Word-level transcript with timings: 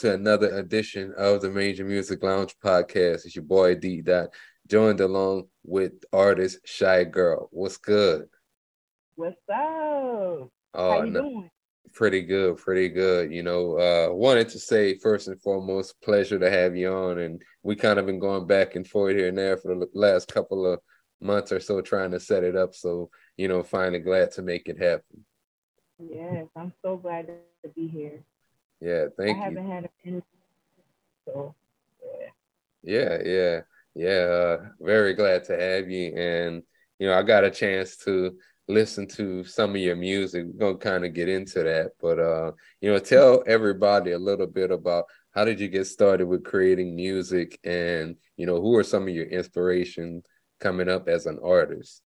to 0.00 0.14
another 0.14 0.56
edition 0.56 1.12
of 1.18 1.42
the 1.42 1.50
Major 1.50 1.84
Music 1.84 2.22
Lounge 2.22 2.56
podcast. 2.64 3.26
It's 3.26 3.36
your 3.36 3.44
boy 3.44 3.74
Dee 3.74 4.00
Dot, 4.00 4.30
joined 4.66 5.00
along 5.00 5.48
with 5.62 5.92
artist 6.10 6.60
Shai 6.64 7.04
Girl. 7.04 7.50
What's 7.52 7.76
good? 7.76 8.26
What's 9.16 9.36
up? 9.52 9.58
Oh, 9.58 10.50
How 10.74 11.02
you 11.02 11.10
no, 11.10 11.20
doing? 11.20 11.50
Pretty 11.92 12.22
good, 12.22 12.56
pretty 12.56 12.88
good. 12.88 13.30
You 13.30 13.42
know, 13.42 13.78
uh, 13.78 14.14
wanted 14.14 14.48
to 14.50 14.58
say 14.58 14.96
first 14.96 15.28
and 15.28 15.38
foremost, 15.42 16.00
pleasure 16.00 16.38
to 16.38 16.50
have 16.50 16.74
you 16.74 16.90
on. 16.90 17.18
And 17.18 17.42
we 17.62 17.76
kind 17.76 17.98
of 17.98 18.06
been 18.06 18.20
going 18.20 18.46
back 18.46 18.76
and 18.76 18.86
forth 18.86 19.14
here 19.14 19.28
and 19.28 19.36
there 19.36 19.58
for 19.58 19.74
the 19.74 19.86
last 19.92 20.32
couple 20.32 20.64
of 20.64 20.80
months 21.20 21.52
or 21.52 21.60
so 21.60 21.82
trying 21.82 22.12
to 22.12 22.20
set 22.20 22.42
it 22.42 22.56
up. 22.56 22.74
So, 22.74 23.10
you 23.36 23.48
know, 23.48 23.62
finally 23.62 23.98
glad 23.98 24.30
to 24.32 24.42
make 24.42 24.66
it 24.66 24.78
happen. 24.78 25.26
Yes, 25.98 26.46
I'm 26.56 26.72
so 26.82 26.96
glad 26.96 27.26
to 27.26 27.68
be 27.76 27.86
here. 27.86 28.24
Yeah, 28.80 29.06
thank 29.16 29.36
I 29.36 29.40
you. 29.40 29.42
I 29.42 29.44
haven't 29.44 29.70
had 29.70 29.84
an 29.84 29.90
interview, 30.04 30.22
so 31.26 31.54
yeah. 32.02 32.28
Yeah, 32.82 33.18
yeah, 33.24 33.60
yeah. 33.94 34.10
Uh, 34.10 34.56
very 34.80 35.14
glad 35.14 35.44
to 35.44 35.58
have 35.58 35.90
you. 35.90 36.14
And 36.16 36.62
you 36.98 37.06
know, 37.06 37.18
I 37.18 37.22
got 37.22 37.44
a 37.44 37.50
chance 37.50 37.96
to 37.98 38.36
listen 38.68 39.06
to 39.08 39.44
some 39.44 39.70
of 39.70 39.76
your 39.76 39.96
music. 39.96 40.46
We're 40.46 40.72
gonna 40.72 40.78
kind 40.78 41.04
of 41.04 41.12
get 41.12 41.28
into 41.28 41.62
that, 41.62 41.92
but 42.00 42.18
uh, 42.18 42.52
you 42.80 42.90
know, 42.90 42.98
tell 42.98 43.42
everybody 43.46 44.12
a 44.12 44.18
little 44.18 44.46
bit 44.46 44.70
about 44.70 45.04
how 45.32 45.44
did 45.44 45.60
you 45.60 45.68
get 45.68 45.86
started 45.86 46.26
with 46.26 46.44
creating 46.44 46.96
music, 46.96 47.58
and 47.64 48.16
you 48.36 48.46
know, 48.46 48.60
who 48.60 48.76
are 48.76 48.84
some 48.84 49.02
of 49.04 49.14
your 49.14 49.26
inspiration 49.26 50.22
coming 50.58 50.88
up 50.88 51.08
as 51.08 51.26
an 51.26 51.38
artist? 51.44 52.02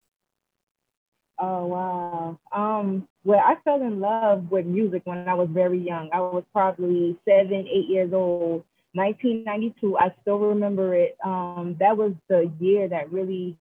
Oh 1.43 1.67
wow. 1.67 2.39
Um, 2.53 3.09
well, 3.25 3.41
I 3.45 3.57
fell 3.65 3.83
in 3.83 3.99
love 4.01 4.51
with 4.53 4.65
music 4.65 5.03
when 5.07 5.29
I 5.29 5.35
was 5.35 5.49
very 5.51 5.79
young. 5.79 6.09
I 6.13 6.21
was 6.21 6.45
probably 6.53 7.19
seven, 7.29 7.67
eight 7.69 7.89
years 7.89 8.13
old. 8.13 8.65
1992. 8.95 9.99
I 9.99 10.15
still 10.23 10.39
remember 10.39 10.95
it. 10.95 11.17
Um, 11.25 11.77
that 11.81 11.97
was 11.97 12.13
the 12.29 12.53
year 12.61 12.89
that 12.89 13.11
really 13.13 13.57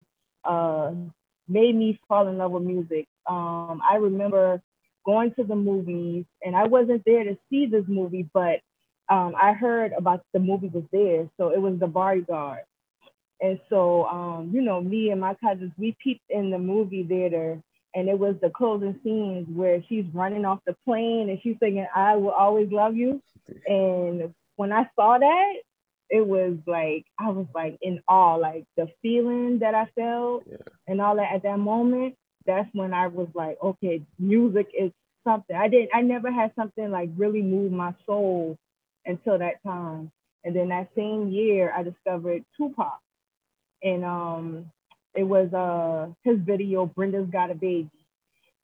uh, 0.45 0.93
made 1.49 1.77
me 1.77 2.01
fall 2.09 2.27
in 2.29 2.39
love 2.39 2.51
with 2.53 2.65
music. 2.65 3.07
Um, 3.29 3.81
I 3.89 3.97
remember 3.97 4.61
going 5.07 5.33
to 5.35 5.45
the 5.45 5.55
movies, 5.57 6.25
and 6.43 6.57
I 6.57 6.65
wasn't 6.67 7.05
there 7.07 7.25
to 7.25 7.39
see 7.49 7.67
this 7.67 7.85
movie, 7.87 8.29
but 8.35 8.61
um, 9.09 9.35
I 9.41 9.53
heard 9.53 9.93
about 9.93 10.23
the 10.33 10.41
movie 10.41 10.69
was 10.69 10.85
there. 10.93 11.29
So 11.37 11.51
it 11.51 11.61
was 11.61 11.79
The 11.79 11.87
Bodyguard. 11.87 12.63
And 13.41 13.61
so, 13.71 14.07
um, 14.07 14.51
you 14.53 14.63
know, 14.63 14.81
me 14.81 15.11
and 15.11 15.21
my 15.21 15.35
cousins, 15.35 15.73
we 15.79 15.97
peeped 16.03 16.29
in 16.31 16.51
the 16.51 16.59
movie 16.59 17.05
theater 17.05 17.63
and 17.95 18.09
it 18.09 18.19
was 18.19 18.37
the 18.41 18.51
closing 18.51 18.99
scenes 19.03 19.47
where 19.49 19.83
she's 19.89 20.05
running 20.13 20.45
off 20.45 20.61
the 20.67 20.77
plane 20.85 21.31
and 21.31 21.41
she's 21.43 21.57
singing 21.61 21.87
"I 21.95 22.17
will 22.17 22.31
always 22.31 22.71
love 22.71 22.97
you." 22.97 23.23
And 23.67 24.35
when 24.57 24.73
I 24.73 24.89
saw 24.97 25.19
that, 25.19 25.55
it 26.11 26.27
was 26.27 26.57
like 26.67 27.05
I 27.19 27.31
was 27.31 27.47
like 27.55 27.79
in 27.83 28.01
awe, 28.09 28.37
like 28.37 28.65
the 28.77 28.89
feeling 29.03 29.59
that 29.61 29.75
I 29.75 29.87
felt 29.95 30.45
yeah. 30.51 30.57
and 30.87 31.01
all 31.01 31.17
that 31.17 31.35
at 31.35 31.43
that 31.43 31.59
moment. 31.59 32.15
That's 32.47 32.69
when 32.73 32.95
I 32.95 33.09
was 33.09 33.29
like, 33.35 33.59
okay, 33.63 34.03
music 34.19 34.69
is 34.73 34.91
something. 35.23 35.55
I 35.55 35.69
didn't, 35.69 35.91
I 35.93 36.01
never 36.01 36.33
had 36.33 36.53
something 36.57 36.91
like 36.91 37.11
really 37.17 37.43
move 37.43 37.73
my 37.73 37.95
soul 38.07 38.57
until 39.05 39.39
that 39.39 39.63
time. 39.63 40.11
And 40.45 40.57
then 40.57 40.69
that 40.69 40.89
same 40.97 41.29
year, 41.29 41.73
I 41.77 41.83
discovered 41.83 42.45
Tupac, 42.57 43.01
and 43.83 44.05
um, 44.05 44.71
it 45.19 45.25
was 45.25 45.53
uh 45.53 46.07
his 46.23 46.39
video 46.47 46.87
Brenda's 46.87 47.29
Got 47.33 47.51
a 47.51 47.55
Baby. 47.55 47.91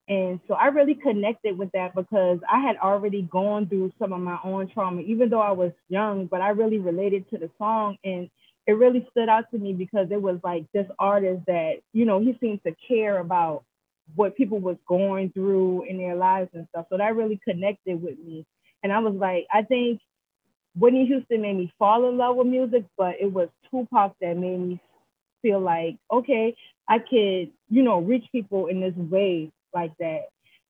And 0.07 0.39
so 0.47 0.55
I 0.55 0.67
really 0.67 0.95
connected 0.95 1.59
with 1.59 1.73
that 1.73 1.95
because 1.97 2.39
I 2.49 2.61
had 2.61 2.77
already 2.77 3.23
gone 3.23 3.67
through 3.67 3.91
some 3.99 4.13
of 4.13 4.21
my 4.21 4.39
own 4.45 4.71
trauma, 4.73 5.01
even 5.01 5.31
though 5.31 5.41
I 5.41 5.51
was 5.51 5.73
young, 5.89 6.27
but 6.27 6.41
I 6.41 6.51
really 6.51 6.79
related 6.79 7.29
to 7.31 7.39
the 7.39 7.51
song 7.59 7.97
and 8.05 8.31
it 8.67 8.73
really 8.73 9.07
stood 9.11 9.29
out 9.29 9.51
to 9.51 9.59
me 9.59 9.73
because 9.73 10.09
it 10.11 10.21
was 10.21 10.39
like 10.45 10.65
this 10.73 10.87
artist 10.99 11.43
that, 11.47 11.81
you 11.93 12.05
know, 12.05 12.21
he 12.21 12.37
seemed 12.41 12.63
to 12.65 12.75
care 12.87 13.19
about 13.19 13.65
what 14.15 14.37
people 14.37 14.61
was 14.61 14.77
going 14.87 15.31
through 15.33 15.87
in 15.89 15.99
their 15.99 16.15
lives 16.15 16.51
and 16.55 16.69
stuff. 16.71 16.87
So 16.91 16.99
that 16.99 17.17
really 17.17 17.41
connected 17.47 18.01
with 18.01 18.19
me. 18.25 18.47
And 18.83 18.93
I 18.93 19.01
was 19.01 19.15
like, 19.15 19.47
I 19.53 19.63
think 19.63 20.01
Whitney 20.79 21.07
Houston 21.07 21.43
made 21.43 21.57
me 21.57 21.73
fall 21.79 22.09
in 22.09 22.17
love 22.17 22.37
with 22.37 22.47
music, 22.47 22.85
but 22.97 23.15
it 23.21 23.33
was 23.33 23.49
Tupac 23.71 24.15
that 24.21 24.37
made 24.37 24.61
me 24.61 24.81
feel 25.45 25.61
like, 25.61 25.99
okay, 26.11 26.57
I 26.89 26.99
could, 26.99 27.53
you 27.71 27.83
know, 27.83 28.01
reach 28.01 28.25
people 28.33 28.67
in 28.69 28.81
this 28.81 28.97
way 28.97 29.53
like 29.75 29.93
that. 29.99 30.29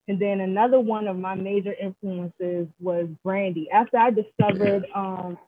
And 0.09 0.21
then 0.21 0.41
another 0.41 0.81
one 0.81 1.09
of 1.09 1.17
my 1.17 1.35
major 1.37 1.75
influences 1.81 2.69
was 2.81 3.09
Brandy. 3.25 3.71
After 3.71 3.99
I 3.99 4.11
discovered 4.11 4.87
um, 4.95 5.39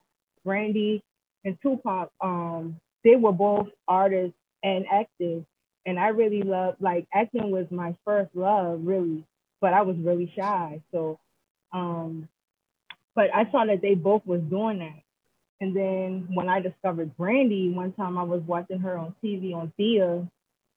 Brandy 0.45 1.03
and 1.45 1.59
Tupac, 1.63 2.11
um, 2.23 2.77
they 3.05 3.17
were 3.17 3.33
both 3.33 3.69
artists 3.89 4.39
and 4.63 4.87
actors. 4.91 5.45
And 5.87 5.99
I 5.99 6.09
really 6.09 6.43
loved, 6.43 6.81
like, 6.81 7.07
acting 7.15 7.51
was 7.51 7.67
my 7.71 7.97
first 8.05 8.31
love, 8.35 8.81
really, 8.85 9.25
but 9.61 9.75
I 9.75 9.83
was 9.83 9.97
really 9.99 10.33
shy. 10.37 10.81
So, 10.93 11.19
um, 11.73 12.29
but 13.15 13.35
I 13.35 13.51
saw 13.53 13.67
that 13.67 13.83
they 13.83 13.95
both 13.95 14.27
was 14.27 14.43
doing 14.43 14.81
that. 14.81 15.03
And 15.61 15.75
then 15.75 16.29
when 16.35 16.49
I 16.49 16.61
discovered 16.61 17.17
Brandy, 17.17 17.71
one 17.71 17.93
time 17.93 18.19
I 18.19 18.23
was 18.23 18.43
watching 18.47 18.79
her 18.81 18.99
on 18.99 19.15
TV 19.25 19.55
on 19.55 19.73
Thea, 19.77 20.27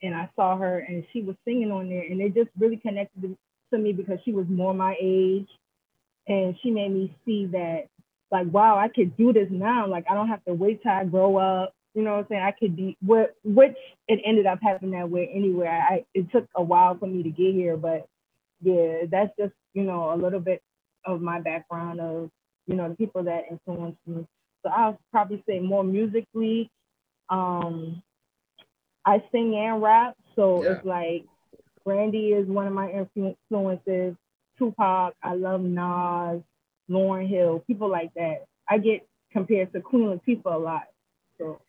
and 0.02 0.16
I 0.16 0.30
saw 0.36 0.58
her 0.58 0.80
and 0.80 1.04
she 1.12 1.22
was 1.22 1.36
singing 1.46 1.72
on 1.72 1.90
there, 1.90 2.04
and 2.04 2.22
it 2.22 2.34
just 2.34 2.50
really 2.58 2.78
connected 2.78 3.36
to 3.74 3.78
me 3.78 3.94
because 3.94 4.20
she 4.24 4.32
was 4.32 4.46
more 4.50 4.74
my 4.74 4.96
age, 5.02 5.48
and 6.28 6.56
she 6.62 6.72
made 6.72 6.92
me 6.92 7.16
see 7.26 7.48
that 7.48 7.88
like 8.32 8.48
wow, 8.52 8.78
I 8.78 8.88
could 8.90 9.18
do 9.18 9.34
this 9.34 9.48
now. 9.52 9.88
Like 9.88 10.06
I 10.10 10.14
don't 10.14 10.30
have 10.30 10.44
to 10.46 10.54
wait 10.54 10.82
till 10.84 10.92
I 10.92 11.04
grow 11.06 11.38
up. 11.38 11.74
You 11.96 12.04
know 12.04 12.12
what 12.12 12.20
I'm 12.20 12.26
saying? 12.30 12.42
I 12.44 12.52
could 12.52 12.76
be 12.76 12.98
what 13.02 13.36
which 13.44 13.76
it 14.08 14.22
ended 14.26 14.46
up 14.46 14.60
happening 14.62 14.92
that 14.92 15.10
way 15.10 15.30
anyway. 15.34 15.68
I 15.68 16.06
it 16.14 16.32
took 16.32 16.48
a 16.56 16.64
while 16.64 16.98
for 16.98 17.08
me 17.08 17.24
to 17.24 17.30
get 17.30 17.54
here, 17.54 17.76
but 17.78 18.08
yeah, 18.62 19.04
that's 19.12 19.32
just 19.38 19.54
you 19.74 19.84
know 19.84 20.14
a 20.14 20.18
little 20.18 20.40
bit 20.40 20.62
of 21.06 21.22
my 21.22 21.42
background 21.42 22.00
of 22.00 22.30
you 22.68 22.76
know 22.76 22.90
the 22.90 22.96
people 22.96 23.24
that 23.24 23.46
influenced 23.52 24.00
me. 24.08 24.26
So 24.64 24.72
I'll 24.72 25.00
probably 25.12 25.44
say 25.48 25.60
more 25.60 25.84
musically. 25.84 26.70
Um, 27.30 28.02
I 29.06 29.24
sing 29.32 29.56
and 29.56 29.82
rap, 29.82 30.16
so 30.36 30.64
yeah. 30.64 30.72
it's 30.72 30.86
like 30.86 31.26
Brandy 31.86 32.30
is 32.34 32.48
one 32.48 32.68
of 32.68 32.74
my 32.74 32.92
influences. 32.92 34.16
Tupac, 34.58 35.14
I 35.24 35.36
love 35.36 35.62
Nas, 35.62 36.42
Lauryn 36.90 37.28
Hill, 37.28 37.64
people 37.66 37.90
like 37.90 38.14
that. 38.16 38.46
I 38.70 38.78
get 38.78 39.08
compared 39.32 39.72
to 39.74 39.82
Queen 39.82 40.04
Latifah 40.04 40.54
a 40.54 40.58
lot. 40.58 40.84
So 41.38 41.62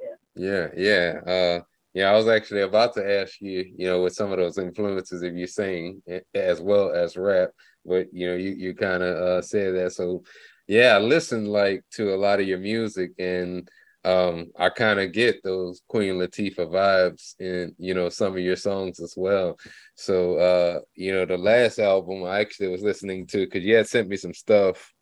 yeah. 0.00 0.16
Yeah, 0.34 0.68
yeah. 0.76 1.32
Uh 1.32 1.60
yeah, 1.94 2.10
I 2.10 2.16
was 2.16 2.28
actually 2.28 2.60
about 2.62 2.94
to 2.94 3.20
ask 3.20 3.40
you, 3.40 3.72
you 3.76 3.88
know, 3.88 4.02
with 4.02 4.14
some 4.14 4.30
of 4.30 4.38
those 4.38 4.58
influences 4.58 5.22
if 5.22 5.34
you 5.34 5.46
sing 5.46 6.02
as 6.34 6.60
well 6.60 6.92
as 6.92 7.16
rap, 7.16 7.50
but 7.84 8.12
you 8.12 8.28
know, 8.28 8.36
you 8.36 8.50
you 8.50 8.74
kind 8.74 9.02
of 9.02 9.16
uh 9.16 9.42
said 9.42 9.74
that. 9.74 9.92
So 9.92 10.22
yeah, 10.68 10.94
I 10.94 10.98
listen 10.98 11.46
like 11.46 11.82
to 11.92 12.14
a 12.14 12.16
lot 12.16 12.40
of 12.40 12.46
your 12.46 12.58
music 12.58 13.12
and 13.18 13.68
um, 14.04 14.52
I 14.56 14.68
kind 14.68 15.00
of 15.00 15.12
get 15.12 15.42
those 15.42 15.82
Queen 15.88 16.14
Latifah 16.14 16.70
vibes 16.70 17.34
in 17.40 17.74
you 17.78 17.94
know 17.94 18.08
some 18.08 18.34
of 18.34 18.38
your 18.38 18.56
songs 18.56 19.00
as 19.00 19.14
well. 19.16 19.58
So 19.96 20.36
uh, 20.36 20.80
you 20.94 21.12
know, 21.12 21.24
the 21.24 21.38
last 21.38 21.78
album 21.78 22.22
I 22.24 22.40
actually 22.40 22.68
was 22.68 22.82
listening 22.82 23.26
to 23.28 23.44
because 23.44 23.64
you 23.64 23.74
had 23.74 23.88
sent 23.88 24.08
me 24.08 24.16
some 24.16 24.34
stuff 24.34 24.92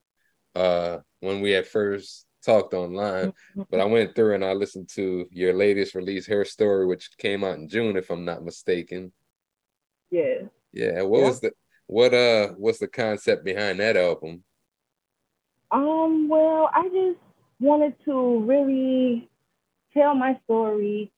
uh 0.55 0.99
when 1.21 1.43
we 1.43 1.51
had 1.51 1.67
first 1.67 2.27
talked 2.45 2.73
online, 2.73 3.33
but 3.71 3.81
I 3.81 3.85
went 3.85 4.15
through 4.15 4.37
and 4.37 4.45
I 4.45 4.53
listened 4.53 4.89
to 4.95 5.29
your 5.31 5.53
latest 5.53 5.95
release, 5.97 6.27
Her 6.27 6.45
Story, 6.45 6.87
which 6.87 7.11
came 7.19 7.43
out 7.43 7.59
in 7.59 7.69
June, 7.69 7.97
if 7.97 8.09
I'm 8.09 8.25
not 8.25 8.45
mistaken. 8.45 9.13
Yeah. 10.11 10.43
Yeah. 10.73 11.03
What 11.03 11.21
yeah. 11.21 11.27
was 11.27 11.41
the 11.41 11.53
what 11.89 12.15
uh 12.15 12.49
what's 12.57 12.79
the 12.79 12.89
concept 12.89 13.45
behind 13.45 13.81
that 13.81 13.97
album? 13.97 14.45
Um, 15.71 16.29
well, 16.29 16.71
I 16.73 16.85
just 16.85 17.19
wanted 17.61 17.95
to 18.05 18.41
really 18.41 19.29
tell 19.93 20.15
my 20.15 20.39
story 20.45 21.11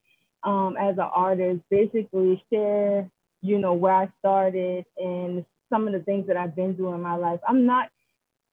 um, 0.44 0.76
as 0.80 0.94
an 0.94 1.08
artist, 1.14 1.62
basically 1.70 2.42
share, 2.50 3.10
you 3.42 3.58
know, 3.58 3.74
where 3.74 3.94
I 3.94 4.08
started 4.20 4.84
and 4.96 5.44
some 5.70 5.86
of 5.86 5.92
the 5.92 6.00
things 6.00 6.26
that 6.28 6.36
I've 6.36 6.56
been 6.56 6.74
doing 6.74 6.94
in 6.94 7.02
my 7.02 7.16
life. 7.16 7.40
I'm 7.46 7.66
not 7.66 7.90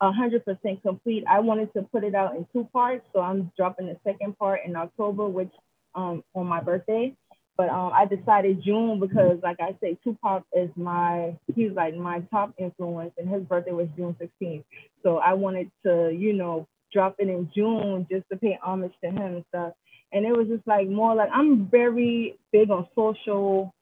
100% 0.02 0.82
complete. 0.82 1.24
I 1.30 1.40
wanted 1.40 1.72
to 1.74 1.84
put 1.84 2.04
it 2.04 2.16
out 2.16 2.36
in 2.36 2.46
two 2.52 2.68
parts, 2.74 3.06
so 3.14 3.22
I'm 3.22 3.52
dropping 3.56 3.88
the 3.88 3.98
second 4.04 4.38
part 4.38 4.62
in 4.66 4.76
October, 4.76 5.28
which 5.28 5.52
um, 5.94 6.24
on 6.34 6.48
my 6.48 6.62
birthday. 6.62 7.16
But 7.58 7.70
um, 7.70 7.92
I 7.94 8.06
decided 8.06 8.64
June 8.64 9.00
because, 9.00 9.40
like 9.42 9.58
I 9.62 9.76
say, 9.82 9.98
Tupac 10.04 10.44
is 10.54 10.70
my 10.76 11.38
he's 11.56 11.72
like 11.72 11.96
my 11.96 12.20
top 12.32 12.54
influence, 12.58 13.14
and 13.18 13.30
his 13.30 13.44
birthday 13.44 13.72
was 13.72 13.88
June 13.96 14.16
16th. 14.22 14.64
So 15.04 15.18
I 15.18 15.34
wanted 15.34 15.72
to, 15.84 16.12
you 16.12 16.34
know, 16.34 16.68
drop 16.92 17.16
it 17.20 17.30
in 17.30 17.50
June 17.56 18.08
just 18.12 18.26
to 18.30 18.38
pay 18.38 18.60
homage 18.62 18.94
to 19.04 19.10
him 19.10 19.36
and 19.36 19.46
stuff. 19.50 19.74
And 20.12 20.26
it 20.26 20.36
was 20.36 20.48
just 20.48 20.68
like 20.68 20.90
more 20.90 21.16
like 21.16 21.30
I'm 21.34 21.68
very 21.68 22.38
big 22.52 22.72
on 22.72 22.88
social, 22.94 23.74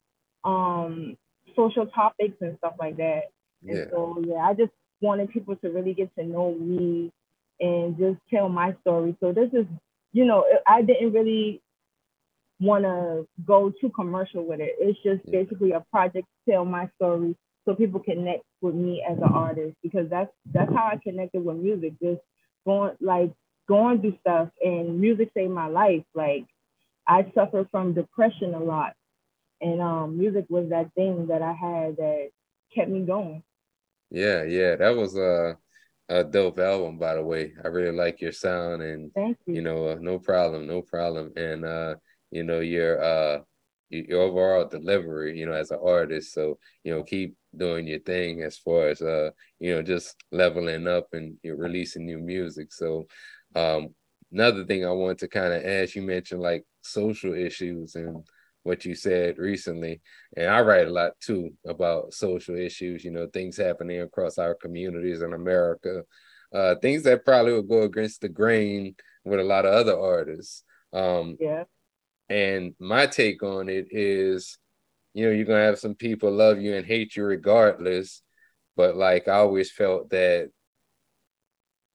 um, 0.43 1.17
social 1.55 1.87
topics 1.87 2.37
and 2.41 2.57
stuff 2.59 2.73
like 2.79 2.97
that. 2.97 3.31
Yeah. 3.63 3.75
And 3.75 3.87
so 3.91 4.23
yeah, 4.25 4.35
I 4.35 4.53
just 4.53 4.71
wanted 5.01 5.31
people 5.31 5.55
to 5.57 5.69
really 5.69 5.93
get 5.93 6.13
to 6.15 6.23
know 6.23 6.53
me 6.53 7.11
and 7.59 7.97
just 7.97 8.17
tell 8.29 8.49
my 8.49 8.75
story. 8.81 9.15
So 9.19 9.31
this 9.31 9.49
is, 9.53 9.65
you 10.11 10.25
know, 10.25 10.45
I 10.67 10.83
didn't 10.83 11.13
really 11.13 11.61
want 12.63 12.83
to 12.83 13.27
go 13.45 13.71
too 13.81 13.89
commercial 13.89 14.45
with 14.45 14.59
it. 14.59 14.75
It's 14.79 14.97
just 15.03 15.21
yeah. 15.25 15.41
basically 15.41 15.71
a 15.71 15.83
project 15.91 16.27
to 16.45 16.51
tell 16.51 16.65
my 16.65 16.89
story 16.95 17.35
so 17.65 17.75
people 17.75 17.99
connect 17.99 18.43
with 18.61 18.75
me 18.75 19.03
as 19.07 19.17
an 19.17 19.23
artist 19.23 19.75
because 19.81 20.09
that's 20.09 20.31
that's 20.51 20.71
how 20.73 20.89
I 20.91 20.99
connected 21.01 21.43
with 21.43 21.57
music. 21.57 21.93
Just 22.01 22.21
going 22.65 22.95
like 22.99 23.31
going 23.67 24.01
through 24.01 24.17
stuff 24.19 24.49
and 24.61 24.99
music 24.99 25.31
saved 25.33 25.51
my 25.51 25.67
life. 25.67 26.03
Like 26.13 26.45
I 27.07 27.31
suffered 27.33 27.67
from 27.71 27.93
depression 27.93 28.53
a 28.53 28.59
lot. 28.59 28.93
And 29.61 29.81
um 29.81 30.17
music 30.17 30.45
was 30.49 30.69
that 30.69 30.93
thing 30.93 31.27
that 31.27 31.41
I 31.41 31.53
had 31.53 31.97
that 31.97 32.29
kept 32.75 32.89
me 32.89 33.01
going. 33.01 33.43
Yeah, 34.11 34.43
yeah. 34.43 34.75
That 34.75 34.95
was 34.95 35.15
a 35.15 35.57
a 36.09 36.23
dope 36.23 36.59
album 36.59 36.97
by 36.97 37.15
the 37.15 37.23
way. 37.23 37.53
I 37.63 37.69
really 37.69 37.95
like 37.95 38.19
your 38.19 38.33
sound 38.33 38.81
and 38.81 39.13
Thank 39.13 39.37
you. 39.45 39.55
you 39.55 39.61
know, 39.61 39.87
uh, 39.87 39.97
no 40.01 40.19
problem, 40.19 40.67
no 40.67 40.81
problem. 40.81 41.31
And 41.37 41.63
uh, 41.63 41.95
you 42.33 42.43
know, 42.43 42.59
your 42.59 43.01
uh 43.03 43.39
your 43.89 44.21
overall 44.21 44.67
delivery, 44.67 45.37
you 45.37 45.45
know, 45.45 45.53
as 45.53 45.69
an 45.71 45.79
artist. 45.83 46.33
So, 46.33 46.57
you 46.83 46.93
know, 46.93 47.03
keep 47.03 47.35
doing 47.55 47.85
your 47.87 47.99
thing 47.99 48.41
as 48.41 48.57
far 48.57 48.89
as 48.89 49.01
uh, 49.01 49.29
you 49.59 49.75
know, 49.75 49.83
just 49.83 50.15
leveling 50.31 50.87
up 50.87 51.07
and 51.13 51.37
you're 51.43 51.57
releasing 51.57 52.05
new 52.05 52.19
music. 52.19 52.73
So 52.73 53.05
um 53.55 53.89
another 54.31 54.65
thing 54.65 54.85
I 54.85 54.91
want 54.91 55.19
to 55.19 55.27
kind 55.27 55.53
of 55.53 55.63
ask, 55.63 55.95
you 55.95 56.01
mentioned 56.01 56.41
like 56.41 56.65
social 56.81 57.33
issues 57.33 57.95
and 57.95 58.25
what 58.63 58.85
you 58.85 58.95
said 58.95 59.37
recently. 59.37 60.01
And 60.35 60.47
I 60.49 60.61
write 60.61 60.87
a 60.87 60.91
lot 60.91 61.11
too 61.19 61.51
about 61.67 62.13
social 62.13 62.55
issues, 62.57 63.03
you 63.03 63.11
know, 63.11 63.27
things 63.27 63.57
happening 63.57 64.01
across 64.01 64.37
our 64.37 64.55
communities 64.55 65.21
in 65.21 65.33
America, 65.33 66.01
uh, 66.53 66.75
things 66.81 67.03
that 67.03 67.25
probably 67.25 67.53
would 67.53 67.69
go 67.69 67.83
against 67.83 68.21
the 68.21 68.29
grain 68.29 68.95
with 69.23 69.39
a 69.39 69.43
lot 69.43 69.65
of 69.65 69.73
other 69.73 69.99
artists. 69.99 70.63
Um, 70.93 71.37
yeah. 71.39 71.65
And 72.29 72.73
my 72.79 73.07
take 73.07 73.43
on 73.43 73.69
it 73.69 73.87
is, 73.91 74.57
you 75.13 75.25
know, 75.25 75.31
you're 75.31 75.45
gonna 75.45 75.63
have 75.65 75.79
some 75.79 75.95
people 75.95 76.31
love 76.31 76.59
you 76.61 76.75
and 76.75 76.85
hate 76.85 77.15
you 77.15 77.23
regardless. 77.25 78.21
But 78.75 78.95
like 78.95 79.27
I 79.27 79.33
always 79.33 79.71
felt 79.71 80.09
that 80.09 80.49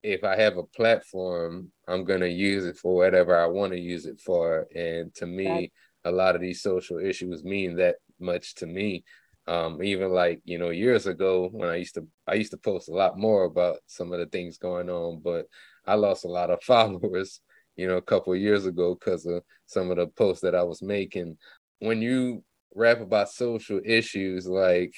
if 0.03 0.23
I 0.25 0.37
have 0.37 0.57
a 0.57 0.63
platform, 0.63 1.73
I'm 1.87 2.05
gonna 2.05 2.27
use 2.27 2.65
it 2.67 2.77
for 2.77 2.95
whatever 2.95 3.37
I 3.37 3.47
want 3.47 3.73
to 3.73 3.81
use 3.81 4.07
it 4.07 4.21
for. 4.21 4.67
And 4.75 5.15
to 5.17 5.27
me, 5.27 5.73
a 6.05 6.13
lot 6.13 6.35
of 6.35 6.41
these 6.41 6.63
social 6.63 6.99
issues 6.99 7.45
mean 7.45 7.77
that 7.77 7.97
much 8.21 8.55
to 8.57 8.67
me. 8.67 9.05
Um, 9.47 9.83
even 9.83 10.11
like 10.11 10.43
you 10.45 10.59
know 10.59 10.69
years 10.69 11.07
ago 11.07 11.49
when 11.51 11.71
I 11.71 11.77
used 11.77 11.95
to 11.95 12.07
I 12.27 12.35
used 12.35 12.51
to 12.51 12.59
post 12.59 12.91
a 12.91 12.95
lot 12.95 13.19
more 13.19 13.45
about 13.45 13.79
some 13.87 14.13
of 14.13 14.19
the 14.19 14.27
things 14.27 14.59
going 14.59 14.91
on, 14.91 15.21
but 15.23 15.47
I 15.87 15.95
lost 15.95 16.25
a 16.25 16.29
lot 16.29 16.51
of 16.51 16.63
followers 16.63 17.41
you 17.79 17.87
know, 17.89 17.97
a 17.97 18.03
couple 18.03 18.35
years 18.37 18.67
ago 18.67 18.95
because 18.95 19.25
of 19.25 19.43
some 19.67 19.91
of 19.91 19.97
the 19.97 20.09
posts 20.09 20.43
that 20.43 20.55
I 20.55 20.65
was 20.65 20.83
making. 20.83 21.39
When 21.79 22.03
you 22.03 22.43
rap 22.75 23.01
about 23.01 23.31
social 23.31 23.81
issues, 23.85 24.47
like, 24.47 24.93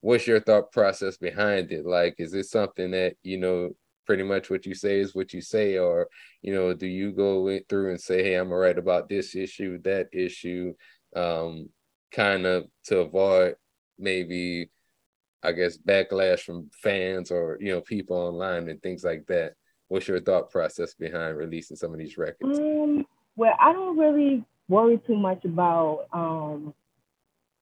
what's 0.00 0.26
your 0.26 0.40
thought 0.40 0.72
process 0.72 1.18
behind 1.18 1.72
it? 1.72 1.84
Like, 1.84 2.14
is 2.18 2.32
it 2.32 2.46
something 2.46 2.92
that, 2.92 3.16
you 3.22 3.36
know, 3.36 3.70
pretty 4.06 4.22
much 4.22 4.48
what 4.48 4.64
you 4.64 4.74
say 4.74 5.00
is 5.00 5.14
what 5.14 5.32
you 5.34 5.40
say, 5.40 5.76
or, 5.76 6.08
you 6.40 6.54
know, 6.54 6.72
do 6.72 6.86
you 6.86 7.12
go 7.12 7.58
through 7.68 7.90
and 7.90 8.00
say, 8.00 8.22
hey, 8.22 8.34
I'm 8.36 8.46
gonna 8.48 8.56
write 8.56 8.78
about 8.78 9.08
this 9.08 9.34
issue, 9.36 9.80
that 9.82 10.08
issue, 10.12 10.72
um, 11.14 11.68
kind 12.12 12.46
of 12.46 12.66
to 12.86 13.00
avoid 13.00 13.56
maybe, 13.98 14.70
I 15.42 15.52
guess, 15.52 15.78
backlash 15.78 16.40
from 16.40 16.70
fans 16.82 17.30
or, 17.30 17.58
you 17.60 17.72
know, 17.72 17.80
people 17.80 18.16
online 18.16 18.68
and 18.68 18.82
things 18.82 19.04
like 19.04 19.26
that? 19.26 19.54
What's 19.90 20.08
your 20.08 20.20
thought 20.20 20.50
process 20.50 20.94
behind 20.94 21.36
releasing 21.36 21.76
some 21.76 21.92
of 21.92 21.98
these 21.98 22.16
records? 22.16 22.58
Um, 22.58 23.04
well, 23.36 23.54
I 23.60 23.72
don't 23.72 23.98
really 23.98 24.44
worry 24.68 25.00
too 25.06 25.16
much 25.16 25.44
about 25.44 26.06
um 26.12 26.72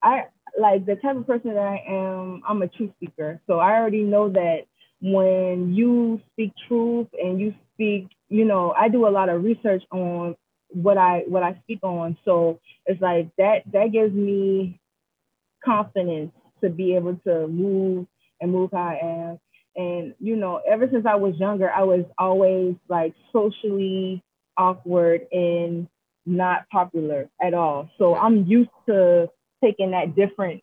I 0.02 0.26
like 0.58 0.86
the 0.86 0.96
type 0.96 1.16
of 1.16 1.26
person 1.26 1.54
that 1.54 1.60
I 1.60 1.82
am, 1.88 2.42
I'm 2.46 2.62
a 2.62 2.69
truth 2.69 2.90
speaker. 2.96 3.40
So 3.46 3.58
I 3.58 3.76
already 3.76 4.02
know 4.02 4.28
that 4.30 4.66
when 5.00 5.75
you 5.75 6.20
speak 6.32 6.52
truth 6.69 7.08
and 7.20 7.40
you 7.40 7.54
speak, 7.75 8.08
you 8.28 8.44
know, 8.44 8.72
I 8.72 8.88
do 8.88 9.06
a 9.06 9.10
lot 9.10 9.28
of 9.28 9.42
research 9.42 9.82
on 9.90 10.36
what 10.69 10.98
I 10.98 11.24
what 11.28 11.42
I 11.42 11.58
speak 11.64 11.81
on. 11.82 12.16
So 12.24 12.60
it's 12.86 13.00
like 13.00 13.31
that 13.38 13.62
that 13.72 13.92
gives 13.92 14.14
me 14.14 14.81
confidence 15.64 16.32
to 16.62 16.69
be 16.69 16.94
able 16.94 17.16
to 17.24 17.48
move 17.48 18.06
and 18.40 18.52
move 18.52 18.70
how 18.72 18.78
I 18.78 18.98
am. 19.02 19.40
And, 19.78 20.14
you 20.19 20.36
know, 20.36 20.60
ever 20.69 20.88
since 20.92 21.06
I 21.06 21.14
was 21.14 21.36
younger, 21.36 21.70
I 21.70 21.84
was 21.84 22.04
always 22.19 22.75
like 22.88 23.14
socially 23.32 24.22
awkward 24.56 25.22
and 25.32 25.88
not 26.26 26.69
popular 26.69 27.30
at 27.40 27.54
all. 27.54 27.88
So 27.96 28.16
I'm 28.16 28.44
used 28.44 28.70
to 28.86 29.30
taking 29.64 29.92
that 29.92 30.16
different 30.16 30.62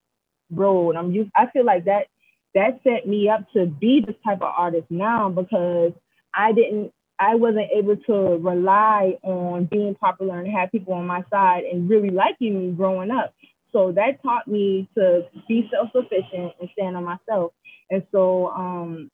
road. 0.52 0.98
I'm 0.98 1.12
used, 1.12 1.32
I 1.36 1.48
feel 1.48 1.66
like 1.66 1.86
that 1.86 2.08
that 2.56 2.80
set 2.84 3.08
me 3.08 3.30
up 3.30 3.46
to 3.54 3.66
be 3.66 4.04
this 4.06 4.16
type 4.26 4.42
of 4.42 4.54
artist 4.58 4.88
now 4.90 5.30
because 5.30 5.92
I 6.34 6.54
didn't 6.54 6.92
I 7.18 7.36
wasn't 7.36 7.72
able 7.74 7.96
to 8.08 8.14
rely 8.38 9.18
on 9.24 9.66
being 9.66 9.96
popular 9.96 10.40
and 10.40 10.52
have 10.52 10.72
people 10.72 10.94
on 10.94 11.08
my 11.08 11.24
side 11.30 11.64
and 11.64 11.90
really 11.90 12.10
liking 12.10 12.60
me 12.60 12.72
growing 12.74 13.10
up. 13.10 13.34
So 13.72 13.94
that 13.94 14.22
taught 14.22 14.48
me 14.48 14.90
to 14.98 15.26
be 15.48 15.70
self-sufficient 15.72 16.54
and 16.60 16.70
stand 16.74 16.98
on 16.98 17.06
myself. 17.06 17.54
And 17.90 18.04
so 18.12 18.48
um, 18.50 19.10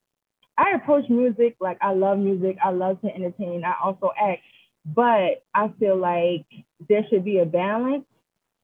I 0.58 0.72
approach 0.76 1.10
music 1.10 1.56
like 1.60 1.78
I 1.82 1.94
love 1.94 2.20
music. 2.20 2.58
I 2.64 2.72
love 2.72 3.02
to 3.02 3.14
entertain. 3.14 3.64
I 3.64 3.74
also 3.84 4.12
act, 4.20 4.42
but 4.86 5.44
I 5.54 5.72
feel 5.80 5.98
like 5.98 6.46
there 6.90 7.06
should 7.10 7.26
be 7.26 7.40
a 7.40 7.46
balance. 7.46 8.06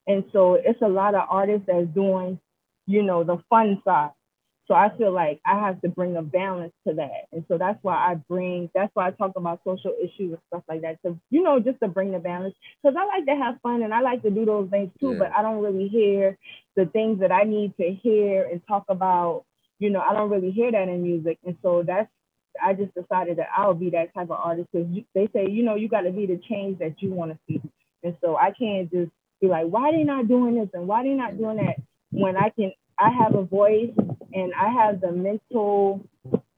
And 0.06 0.24
so 0.32 0.56
it's 0.56 0.82
a 0.82 0.88
lot 0.88 1.16
of 1.16 1.28
artists 1.30 1.66
that's 1.68 1.88
doing, 1.88 2.40
you 2.86 3.04
know, 3.04 3.24
the 3.24 3.42
fun 3.50 3.82
side. 3.84 4.12
So 4.68 4.74
I 4.74 4.90
feel 4.98 5.14
like 5.14 5.40
I 5.46 5.58
have 5.60 5.82
to 5.82 5.90
bring 5.90 6.18
a 6.18 6.22
balance 6.22 6.74
to 6.86 6.94
that. 6.96 7.28
And 7.32 7.46
so 7.48 7.58
that's 7.58 7.80
why 7.84 7.96
I 7.96 8.16
bring, 8.16 8.70
that's 8.76 8.92
why 8.94 9.08
I 9.08 9.12
talk 9.12 9.32
about 9.38 9.62
social 9.66 9.94
issues 10.02 10.34
and 10.34 10.40
stuff 10.48 10.64
like 10.68 10.82
that. 10.82 11.00
So, 11.04 11.18
you 11.30 11.42
know, 11.42 11.60
just 11.60 11.80
to 11.82 11.88
bring 11.88 12.12
the 12.12 12.20
balance. 12.20 12.54
Because 12.84 12.98
I 13.00 13.06
like 13.06 13.26
to 13.28 13.36
have 13.36 13.62
fun 13.64 13.82
and 13.82 13.94
I 13.94 14.02
like 14.02 14.22
to 14.24 14.30
do 14.30 14.46
those 14.46 14.70
things 14.70 14.92
too, 15.00 15.14
yeah. 15.14 15.20
but 15.20 15.32
I 15.32 15.42
don't 15.42 15.64
really 15.64 15.88
hear 15.88 16.38
the 16.76 16.86
things 16.86 17.22
that 17.22 17.32
I 17.32 17.44
need 17.44 17.78
to 17.78 17.94
hear 17.94 18.44
and 18.44 18.62
talk 18.68 18.84
about 18.90 19.46
you 19.80 19.90
know, 19.90 20.00
I 20.00 20.14
don't 20.14 20.30
really 20.30 20.52
hear 20.52 20.72
that 20.72 20.88
in 20.88 21.04
music. 21.04 21.38
And 21.46 21.56
so 21.62 21.84
that's, 21.86 22.10
I 22.64 22.74
just 22.74 22.94
decided 22.96 23.38
that 23.38 23.50
I'll 23.56 23.74
be 23.74 23.92
that 23.92 24.14
type 24.14 24.32
of 24.32 24.40
artist 24.44 24.70
because 24.72 24.88
they 25.14 25.30
say, 25.34 25.50
you 25.50 25.64
know, 25.64 25.76
you 25.76 25.90
got 25.90 26.02
to 26.02 26.12
be 26.12 26.26
the 26.26 26.40
change 26.50 26.80
that 26.80 27.02
you 27.02 27.12
want 27.12 27.32
to 27.32 27.38
see. 27.48 27.62
And 28.04 28.16
so 28.22 28.36
I 28.36 28.52
can't 28.52 28.92
just 28.92 29.12
be 29.42 29.48
like, 29.48 29.68
why 29.68 29.92
they 29.92 30.04
not 30.04 30.28
doing 30.28 30.56
this 30.56 30.70
and 30.74 30.88
why 30.88 31.04
they 31.04 31.10
not 31.10 31.38
doing 31.38 31.58
that 31.58 31.76
when 32.12 32.36
I 32.36 32.50
can, 32.50 32.72
I 32.98 33.10
have 33.12 33.36
a 33.36 33.44
voice 33.44 33.94
and 34.34 34.54
I 34.54 34.70
have 34.70 35.02
the 35.02 35.12
mental 35.12 36.04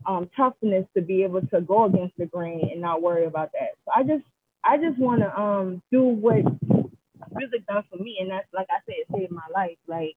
um, 0.06 0.30
toughness 0.38 0.86
to 0.96 1.02
be 1.02 1.24
able 1.24 1.42
to 1.48 1.62
go 1.62 1.86
against 1.86 2.18
the 2.18 2.26
grain 2.26 2.70
and 2.72 2.82
not 2.82 3.02
worry 3.02 3.26
about 3.26 3.52
that. 3.54 3.72
So 3.86 3.92
I 3.96 4.04
just, 4.04 4.24
I 4.64 4.78
just 4.78 4.98
want 5.00 5.22
to 5.22 5.40
um, 5.40 5.82
do 5.92 6.04
what 6.04 6.44
music 7.34 7.66
done 7.68 7.84
for 7.90 7.98
me, 7.98 8.18
and 8.20 8.30
that's 8.32 8.48
like 8.54 8.68
I 8.70 8.80
said, 8.86 8.96
it 8.98 9.08
saved 9.14 9.32
my 9.32 9.48
life. 9.54 9.78
Like 9.88 10.16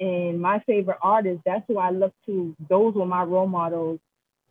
and 0.00 0.40
my 0.40 0.60
favorite 0.66 0.98
artists, 1.02 1.42
that's 1.44 1.64
who 1.68 1.78
I 1.78 1.90
look 1.90 2.12
to. 2.26 2.54
Those 2.68 2.94
were 2.94 3.06
my 3.06 3.22
role 3.22 3.46
models 3.48 4.00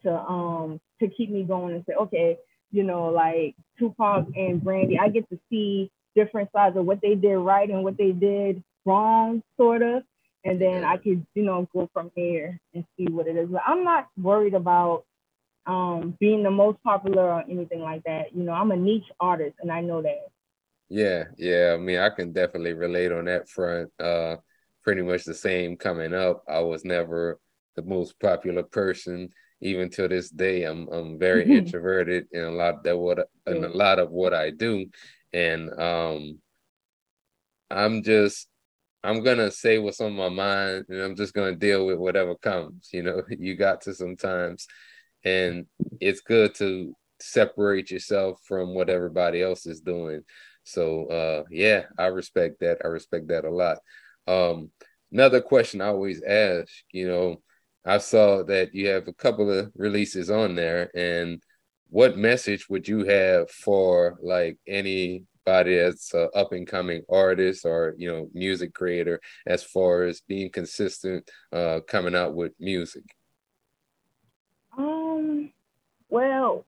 to 0.04 0.14
um 0.14 0.80
to 1.00 1.08
keep 1.08 1.30
me 1.30 1.44
going 1.44 1.76
and 1.76 1.84
say, 1.88 1.94
okay, 1.94 2.38
you 2.72 2.84
know, 2.84 3.06
like 3.06 3.56
Tupac 3.80 4.28
and 4.36 4.64
Brandy, 4.64 5.00
I 5.00 5.10
get 5.10 5.30
to 5.30 5.40
see 5.50 5.92
different 6.16 6.50
sides 6.52 6.76
of 6.76 6.86
what 6.86 7.02
they 7.02 7.16
did 7.16 7.38
right 7.38 7.70
and 7.70 7.84
what 7.84 7.98
they 7.98 8.12
did 8.12 8.64
wrong, 8.86 9.42
sort 9.58 9.82
of. 9.82 10.04
And 10.44 10.60
then 10.62 10.84
I 10.84 10.98
could, 10.98 11.26
you 11.36 11.44
know, 11.44 11.68
go 11.74 11.90
from 11.94 12.12
there 12.16 12.60
and 12.74 12.86
see 12.98 13.06
what 13.06 13.28
it 13.28 13.36
is. 13.36 13.50
But 13.50 13.62
I'm 13.66 13.84
not 13.84 14.08
worried 14.18 14.54
about 14.54 15.04
um, 15.66 16.16
being 16.20 16.44
the 16.44 16.52
most 16.52 16.82
popular 16.84 17.32
or 17.34 17.44
anything 17.50 17.82
like 17.82 18.04
that. 18.04 18.34
You 18.34 18.44
know, 18.44 18.54
I'm 18.54 18.72
a 18.72 18.76
niche 18.76 19.12
artist 19.20 19.56
and 19.62 19.72
I 19.72 19.82
know 19.82 20.02
that. 20.02 20.28
Yeah, 20.90 21.26
yeah. 21.38 21.74
I 21.74 21.78
mean, 21.78 22.00
I 22.00 22.10
can 22.10 22.32
definitely 22.32 22.74
relate 22.74 23.12
on 23.12 23.26
that 23.26 23.50
front. 23.50 23.92
Uh, 24.00 24.38
pretty 24.88 25.02
much 25.02 25.26
the 25.26 25.34
same 25.34 25.76
coming 25.76 26.14
up. 26.14 26.46
I 26.48 26.60
was 26.60 26.86
never 26.86 27.42
the 27.76 27.82
most 27.82 28.18
popular 28.22 28.64
person. 28.64 29.28
Even 29.60 29.90
to 29.90 30.08
this 30.08 30.30
day, 30.30 30.64
I'm 30.64 30.88
I'm 30.88 31.20
very 31.20 31.44
mm-hmm. 31.44 31.52
introverted 31.52 32.28
in 32.32 32.46
a 32.46 32.52
lot 32.52 32.86
that 32.86 32.98
what 32.98 33.28
in 33.46 33.66
a 33.66 33.68
lot 33.68 34.00
of 34.00 34.12
what 34.12 34.34
I 34.34 34.52
do, 34.52 34.86
and 35.34 35.78
um, 35.78 36.40
I'm 37.70 38.02
just 38.02 38.48
I'm 39.04 39.26
gonna 39.26 39.52
say 39.52 39.78
what's 39.78 40.00
on 40.00 40.14
my 40.14 40.30
mind, 40.30 40.86
and 40.88 41.02
I'm 41.02 41.18
just 41.18 41.34
gonna 41.34 41.56
deal 41.56 41.86
with 41.86 41.98
whatever 41.98 42.36
comes. 42.36 42.88
You 42.94 43.04
know, 43.04 43.24
you 43.38 43.56
got 43.56 43.82
to 43.82 43.94
sometimes, 43.94 44.68
and 45.26 45.66
it's 46.00 46.22
good 46.22 46.56
to 46.56 46.96
separate 47.20 47.92
yourself 47.92 48.40
from 48.46 48.74
what 48.74 48.90
everybody 48.90 49.42
else 49.42 49.66
is 49.66 49.82
doing. 49.82 50.22
So 50.64 51.08
uh, 51.08 51.44
yeah, 51.52 51.88
I 51.98 52.06
respect 52.06 52.62
that. 52.62 52.78
I 52.86 52.88
respect 52.88 53.28
that 53.28 53.44
a 53.44 53.52
lot. 53.52 53.80
Um, 54.28 54.72
another 55.12 55.42
question 55.42 55.82
I 55.82 55.88
always 55.88 56.22
ask, 56.22 56.72
you 56.92 57.08
know, 57.08 57.42
I 57.86 58.00
saw 58.00 58.44
that 58.44 58.76
you 58.76 58.90
have 58.90 59.08
a 59.08 59.14
couple 59.14 59.50
of 59.50 59.72
releases 59.76 60.30
on 60.30 60.56
there, 60.56 60.92
and 60.94 61.42
what 61.90 62.18
message 62.18 62.70
would 62.70 62.88
you 62.88 63.06
have 63.06 63.50
for 63.50 64.18
like 64.22 64.58
anybody 64.68 65.78
that's 65.78 66.14
an 66.14 66.30
up 66.36 66.52
and 66.52 66.68
coming 66.68 67.04
artist 67.10 67.66
or 67.66 67.96
you 67.98 68.12
know 68.12 68.30
music 68.34 68.74
creator 68.74 69.22
as 69.46 69.64
far 69.64 70.04
as 70.04 70.20
being 70.28 70.50
consistent 70.50 71.30
uh 71.54 71.80
coming 71.88 72.16
out 72.16 72.36
with 72.36 72.52
music? 72.60 73.04
Um 74.78 75.54
well 76.10 76.66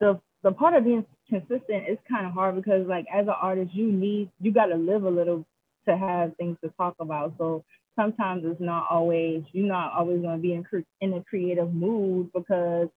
the 0.00 0.20
the 0.42 0.50
part 0.50 0.74
of 0.74 0.84
being 0.84 1.06
consistent 1.28 1.88
is 1.88 1.98
kind 2.08 2.26
of 2.26 2.32
hard 2.32 2.56
because 2.56 2.86
like 2.88 3.06
as 3.12 3.28
an 3.28 3.34
artist 3.40 3.72
you 3.72 3.92
need 3.92 4.28
you 4.40 4.50
got 4.50 4.66
to 4.66 4.74
live 4.74 5.04
a 5.04 5.10
little 5.10 5.46
to 5.88 5.96
have 5.96 6.36
things 6.36 6.56
to 6.62 6.70
talk 6.78 6.94
about 7.00 7.34
so 7.38 7.64
sometimes 7.98 8.44
it's 8.46 8.60
not 8.60 8.86
always 8.90 9.42
you're 9.52 9.66
not 9.66 9.92
always 9.92 10.20
going 10.22 10.36
to 10.36 10.42
be 10.42 10.54
in, 10.54 10.64
in 11.00 11.14
a 11.14 11.24
creative 11.24 11.72
mood 11.74 12.30
because 12.34 12.88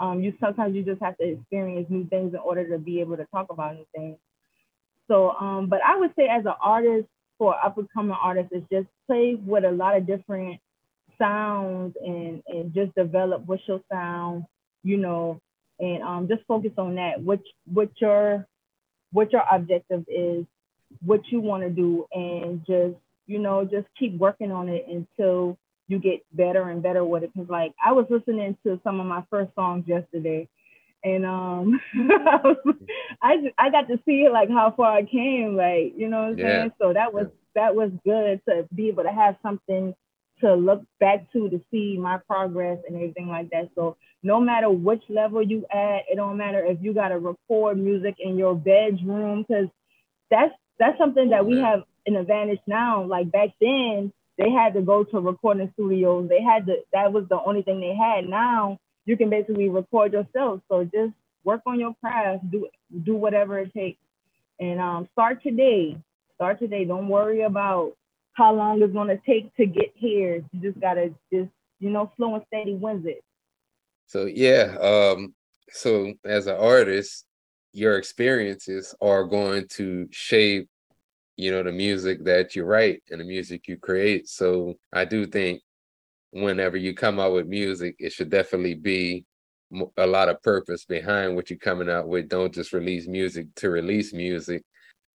um, 0.00 0.22
you 0.22 0.32
sometimes 0.40 0.74
you 0.74 0.82
just 0.84 1.02
have 1.02 1.16
to 1.18 1.24
experience 1.24 1.86
new 1.90 2.06
things 2.08 2.32
in 2.32 2.40
order 2.40 2.68
to 2.70 2.78
be 2.78 3.00
able 3.00 3.16
to 3.16 3.26
talk 3.26 3.48
about 3.50 3.74
new 3.76 3.86
things. 3.94 4.16
So, 5.08 5.30
um, 5.32 5.68
but 5.68 5.80
I 5.86 5.96
would 5.96 6.12
say 6.16 6.28
as 6.28 6.44
an 6.46 6.54
artist 6.62 7.08
for 7.38 7.54
up 7.64 7.78
and 7.78 7.88
coming 7.92 8.16
artists, 8.20 8.52
is 8.52 8.62
just 8.70 8.88
play 9.06 9.36
with 9.36 9.64
a 9.64 9.70
lot 9.70 9.96
of 9.96 10.06
different 10.06 10.60
sounds 11.18 11.94
and 12.04 12.42
and 12.48 12.74
just 12.74 12.94
develop 12.94 13.42
what's 13.46 13.62
your 13.68 13.80
sound, 13.90 14.44
you 14.84 14.96
know, 14.98 15.40
and 15.80 16.02
um, 16.02 16.28
just 16.28 16.42
focus 16.46 16.72
on 16.78 16.94
that. 16.96 17.20
What 17.22 17.40
what 17.72 17.90
your 18.00 18.46
what 19.12 19.32
your 19.32 19.42
objective 19.50 20.04
is, 20.08 20.44
what 21.04 21.20
you 21.30 21.40
want 21.40 21.62
to 21.62 21.70
do, 21.70 22.06
and 22.12 22.60
just 22.66 22.96
you 23.26 23.38
know 23.38 23.64
just 23.64 23.86
keep 23.98 24.16
working 24.18 24.52
on 24.52 24.68
it 24.68 24.86
until 24.88 25.58
you 25.88 25.98
get 25.98 26.20
better 26.32 26.68
and 26.68 26.82
better 26.82 27.04
with 27.04 27.22
it. 27.22 27.32
Cause 27.36 27.46
like 27.48 27.72
I 27.84 27.92
was 27.92 28.06
listening 28.10 28.56
to 28.64 28.80
some 28.84 29.00
of 29.00 29.06
my 29.06 29.24
first 29.30 29.54
songs 29.54 29.84
yesterday, 29.86 30.48
and 31.04 31.24
um, 31.24 31.80
I 33.22 33.52
I 33.58 33.70
got 33.70 33.88
to 33.88 33.98
see 34.04 34.28
like 34.30 34.48
how 34.48 34.72
far 34.76 34.92
I 34.92 35.04
came, 35.04 35.56
like 35.56 35.94
you 35.96 36.08
know 36.08 36.22
what 36.22 36.28
I'm 36.30 36.38
yeah. 36.38 36.58
saying. 36.60 36.72
So 36.80 36.92
that 36.92 37.12
was 37.12 37.26
that 37.54 37.74
was 37.74 37.90
good 38.04 38.40
to 38.48 38.68
be 38.74 38.88
able 38.88 39.04
to 39.04 39.12
have 39.12 39.36
something 39.42 39.94
to 40.40 40.54
look 40.54 40.82
back 41.00 41.30
to 41.32 41.48
to 41.50 41.60
see 41.70 41.98
my 41.98 42.18
progress 42.26 42.78
and 42.86 42.96
everything 42.96 43.28
like 43.28 43.50
that. 43.50 43.70
So 43.74 43.96
no 44.22 44.40
matter 44.40 44.70
which 44.70 45.02
level 45.08 45.42
you 45.42 45.64
at, 45.72 46.02
it 46.10 46.16
don't 46.16 46.36
matter 46.36 46.64
if 46.64 46.78
you 46.80 46.92
got 46.92 47.08
to 47.08 47.18
record 47.18 47.78
music 47.78 48.16
in 48.18 48.36
your 48.36 48.54
bedroom, 48.54 49.44
because 49.46 49.68
that's 50.30 50.54
that's 50.78 50.98
something 50.98 51.30
that 51.30 51.44
we 51.44 51.58
have 51.58 51.82
an 52.06 52.16
advantage 52.16 52.60
now. 52.66 53.04
Like 53.04 53.30
back 53.30 53.50
then, 53.60 54.12
they 54.38 54.50
had 54.50 54.74
to 54.74 54.82
go 54.82 55.04
to 55.04 55.20
recording 55.20 55.70
studios. 55.74 56.28
They 56.28 56.42
had 56.42 56.66
to, 56.66 56.76
that 56.92 57.12
was 57.12 57.24
the 57.28 57.40
only 57.44 57.62
thing 57.62 57.80
they 57.80 57.94
had. 57.94 58.28
Now 58.28 58.78
you 59.04 59.16
can 59.16 59.30
basically 59.30 59.68
record 59.68 60.12
yourself. 60.12 60.60
So 60.68 60.84
just 60.84 61.12
work 61.44 61.62
on 61.66 61.80
your 61.80 61.94
craft, 62.00 62.50
do 62.50 62.68
do 63.04 63.14
whatever 63.14 63.58
it 63.58 63.72
takes. 63.72 63.98
And 64.60 64.80
um, 64.80 65.08
start 65.12 65.42
today. 65.42 65.96
Start 66.34 66.58
today. 66.58 66.84
Don't 66.84 67.08
worry 67.08 67.42
about 67.42 67.96
how 68.34 68.54
long 68.54 68.80
it's 68.82 68.92
gonna 68.92 69.18
take 69.26 69.54
to 69.56 69.66
get 69.66 69.92
here. 69.94 70.44
You 70.52 70.60
just 70.60 70.80
gotta 70.80 71.14
just, 71.32 71.50
you 71.80 71.90
know, 71.90 72.12
slow 72.16 72.34
and 72.34 72.44
steady 72.48 72.74
wins 72.74 73.06
it. 73.06 73.24
So 74.06 74.26
yeah, 74.26 74.76
um, 74.80 75.34
so 75.70 76.14
as 76.24 76.46
an 76.46 76.56
artist, 76.56 77.24
your 77.72 77.98
experiences 77.98 78.94
are 79.00 79.24
going 79.24 79.66
to 79.68 80.08
shape 80.10 80.68
you 81.36 81.52
know 81.52 81.62
the 81.62 81.72
music 81.72 82.24
that 82.24 82.56
you 82.56 82.64
write 82.64 83.02
and 83.10 83.20
the 83.20 83.24
music 83.24 83.68
you 83.68 83.76
create. 83.76 84.28
So 84.28 84.74
i 84.92 85.04
do 85.04 85.26
think 85.26 85.62
whenever 86.30 86.76
you 86.76 86.94
come 86.94 87.18
out 87.20 87.32
with 87.32 87.46
music 87.46 87.96
it 87.98 88.12
should 88.12 88.30
definitely 88.30 88.74
be 88.74 89.24
a 89.96 90.06
lot 90.06 90.28
of 90.28 90.42
purpose 90.42 90.84
behind 90.84 91.34
what 91.34 91.50
you're 91.50 91.58
coming 91.58 91.90
out 91.90 92.08
with. 92.08 92.28
Don't 92.28 92.54
just 92.54 92.72
release 92.72 93.06
music 93.06 93.46
to 93.56 93.70
release 93.70 94.12
music. 94.12 94.62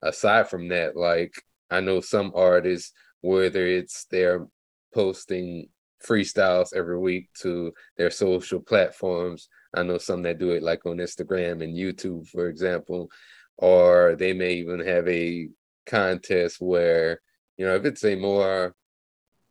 Aside 0.01 0.49
from 0.49 0.67
that 0.69 0.95
like 0.97 1.33
i 1.71 1.79
know 1.79 2.01
some 2.01 2.31
artists 2.35 2.91
whether 3.21 3.65
it's 3.65 4.05
they're 4.11 4.45
posting 4.93 5.69
freestyles 6.05 6.75
every 6.75 6.99
week 6.99 7.29
to 7.33 7.71
their 7.97 8.11
social 8.11 8.59
platforms 8.59 9.47
i 9.75 9.83
know 9.83 9.97
some 9.97 10.21
that 10.21 10.39
do 10.39 10.51
it 10.51 10.63
like 10.63 10.85
on 10.85 10.97
instagram 10.97 11.63
and 11.63 11.75
youtube 11.75 12.27
for 12.27 12.47
example 12.47 13.09
or 13.57 14.15
they 14.17 14.33
may 14.33 14.53
even 14.53 14.79
have 14.79 15.07
a 15.07 15.47
contest 15.85 16.57
where 16.59 17.19
you 17.57 17.65
know 17.65 17.75
if 17.75 17.85
it's 17.85 18.03
a 18.03 18.15
more 18.15 18.75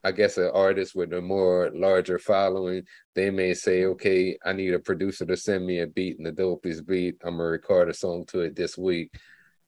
I 0.04 0.10
guess 0.10 0.36
an 0.36 0.50
artist 0.52 0.94
with 0.96 1.12
a 1.12 1.20
more 1.20 1.70
larger 1.74 2.18
following, 2.18 2.82
they 3.14 3.30
may 3.30 3.54
say, 3.54 3.84
okay, 3.84 4.36
I 4.44 4.52
need 4.52 4.74
a 4.74 4.80
producer 4.80 5.24
to 5.26 5.36
send 5.36 5.64
me 5.64 5.78
a 5.78 5.86
beat 5.86 6.18
and 6.18 6.26
the 6.26 6.32
dopest 6.32 6.86
beat. 6.86 7.16
I'm 7.22 7.36
gonna 7.36 7.44
record 7.44 7.88
a 7.88 7.94
song 7.94 8.24
to 8.28 8.40
it 8.40 8.56
this 8.56 8.76
week. 8.76 9.14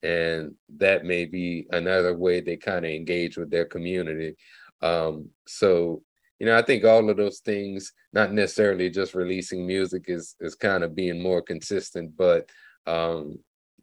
And 0.03 0.55
that 0.77 1.05
may 1.05 1.25
be 1.25 1.67
another 1.71 2.17
way 2.17 2.41
they 2.41 2.57
kind 2.57 2.85
of 2.85 2.91
engage 2.91 3.37
with 3.37 3.51
their 3.51 3.65
community. 3.65 4.35
Um, 4.83 5.31
so, 5.47 6.03
you 6.39 6.47
know, 6.47 6.59
I 6.59 6.63
think 6.63 6.85
all 6.85 7.09
of 7.09 7.17
those 7.17 7.41
things, 7.41 7.93
not 8.13 8.33
necessarily 8.33 8.91
just 8.91 9.15
releasing 9.15 9.67
music 9.67 10.05
is 10.09 10.37
is 10.41 10.55
kind 10.55 10.85
of 10.85 10.95
being 10.95 11.23
more 11.23 11.43
consistent, 11.43 12.17
but 12.17 12.51
um, 12.87 13.39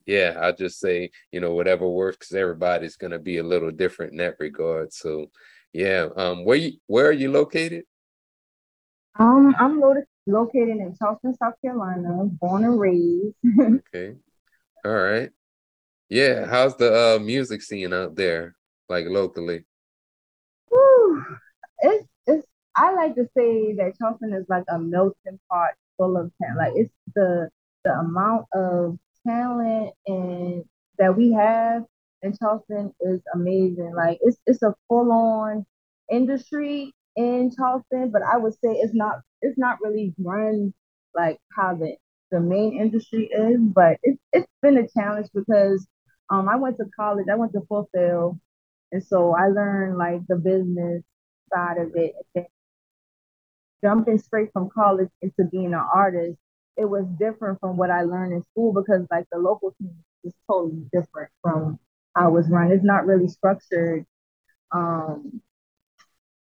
yeah, 0.05 0.38
I 0.39 0.51
just 0.51 0.79
say, 0.79 1.12
you 1.31 1.39
know, 1.39 1.53
whatever 1.53 1.88
works, 1.88 2.17
because 2.17 2.36
everybody's 2.36 2.98
gonna 2.98 3.20
be 3.20 3.38
a 3.38 3.43
little 3.43 3.72
different 3.72 4.12
in 4.12 4.17
that 4.17 4.36
regard. 4.39 4.93
So 4.93 5.27
yeah. 5.74 6.08
Um, 6.15 6.43
where 6.46 6.58
you 6.58 6.74
where 6.88 7.08
are 7.08 7.13
you 7.13 7.31
located? 7.31 7.86
Um, 9.17 9.55
I'm 9.60 9.79
lo- 9.79 10.03
located 10.27 10.77
in 10.77 10.96
Charleston, 10.98 11.36
South 11.36 11.53
Carolina, 11.63 12.25
born 12.25 12.63
and 12.63 12.79
raised. 12.79 13.36
okay. 13.60 14.15
All 14.84 14.91
right. 14.91 15.29
Yeah. 16.10 16.46
How's 16.46 16.75
the 16.75 16.93
uh 16.93 17.20
music 17.20 17.62
scene 17.62 17.93
out 17.93 18.15
there, 18.15 18.55
like 18.89 19.05
locally? 19.08 19.63
Whew. 20.70 21.25
It's 21.79 22.08
it's 22.28 22.46
I 22.75 22.94
like 22.94 23.16
to 23.16 23.25
say 23.38 23.74
that 23.75 23.94
Charleston 24.00 24.34
is 24.34 24.46
like 24.50 24.63
a 24.70 24.80
melting 24.80 25.40
pot 25.50 25.72
full 25.98 26.18
of 26.18 26.32
talent. 26.42 26.58
Like 26.58 26.74
it's 26.75 26.94
the 27.16 27.50
the 27.84 27.92
amount 27.92 28.46
of 28.54 28.98
talent 29.28 29.94
and 30.08 30.63
that 30.98 31.16
we 31.18 31.34
have 31.34 31.84
in 32.22 32.36
Charleston 32.38 32.94
is 33.01 33.22
amazing. 33.34 33.94
Like 33.96 34.20
it's 34.22 34.38
it's 34.46 34.63
a 34.63 34.75
full 34.88 35.12
on 35.12 35.66
industry 36.12 36.94
in 37.16 37.51
Charleston, 37.56 38.12
but 38.12 38.22
I 38.24 38.38
would 38.38 38.54
say 38.54 38.72
it's 38.74 38.94
not 38.96 39.22
it's 39.42 39.58
not 39.58 39.80
really 39.82 40.13
run 40.20 40.74
like 41.16 41.40
how 41.56 41.75
the 41.75 41.96
the 42.32 42.40
main 42.40 42.80
industry 42.80 43.25
is. 43.32 43.60
But 43.60 43.98
it's 44.04 44.20
it's 44.34 44.48
been 44.62 44.78
a 44.78 44.88
challenge 44.88 45.28
because 45.34 45.86
um 46.30 46.48
I 46.50 46.56
went 46.56 46.78
to 46.78 46.86
college. 46.98 47.28
I 47.32 47.36
went 47.36 47.54
to 47.54 47.62
Full 47.68 47.90
Sail, 47.94 48.40
and 48.92 49.04
so 49.04 49.34
I 49.36 49.48
learned 49.48 49.98
like 49.98 50.22
the 50.28 50.36
business 50.38 51.04
side 51.53 51.77
of 51.77 51.91
it. 51.96 52.13
And 52.36 52.46
jumping 53.84 54.17
straight 54.20 54.51
from 54.53 54.70
college 54.70 55.10
into 55.22 55.43
being 55.51 55.74
an 55.74 55.86
artist 55.93 56.38
it 56.77 56.86
was 56.86 57.05
different 57.20 57.60
from 57.60 57.77
what 57.77 57.91
I 57.91 58.03
learned 58.03 58.34
in 58.34 58.43
school 58.43 58.74
because 58.74 59.05
like 59.12 59.25
the 59.31 59.38
local 59.39 59.74
team 59.79 59.96
is 60.24 60.34
totally 60.50 60.84
different 60.91 61.29
from 61.41 61.79
how 62.15 62.29
it 62.29 62.31
was 62.31 62.50
run. 62.50 62.72
It's 62.72 62.84
not 62.84 63.05
really 63.05 63.27
structured. 63.27 64.05
Um, 64.72 65.41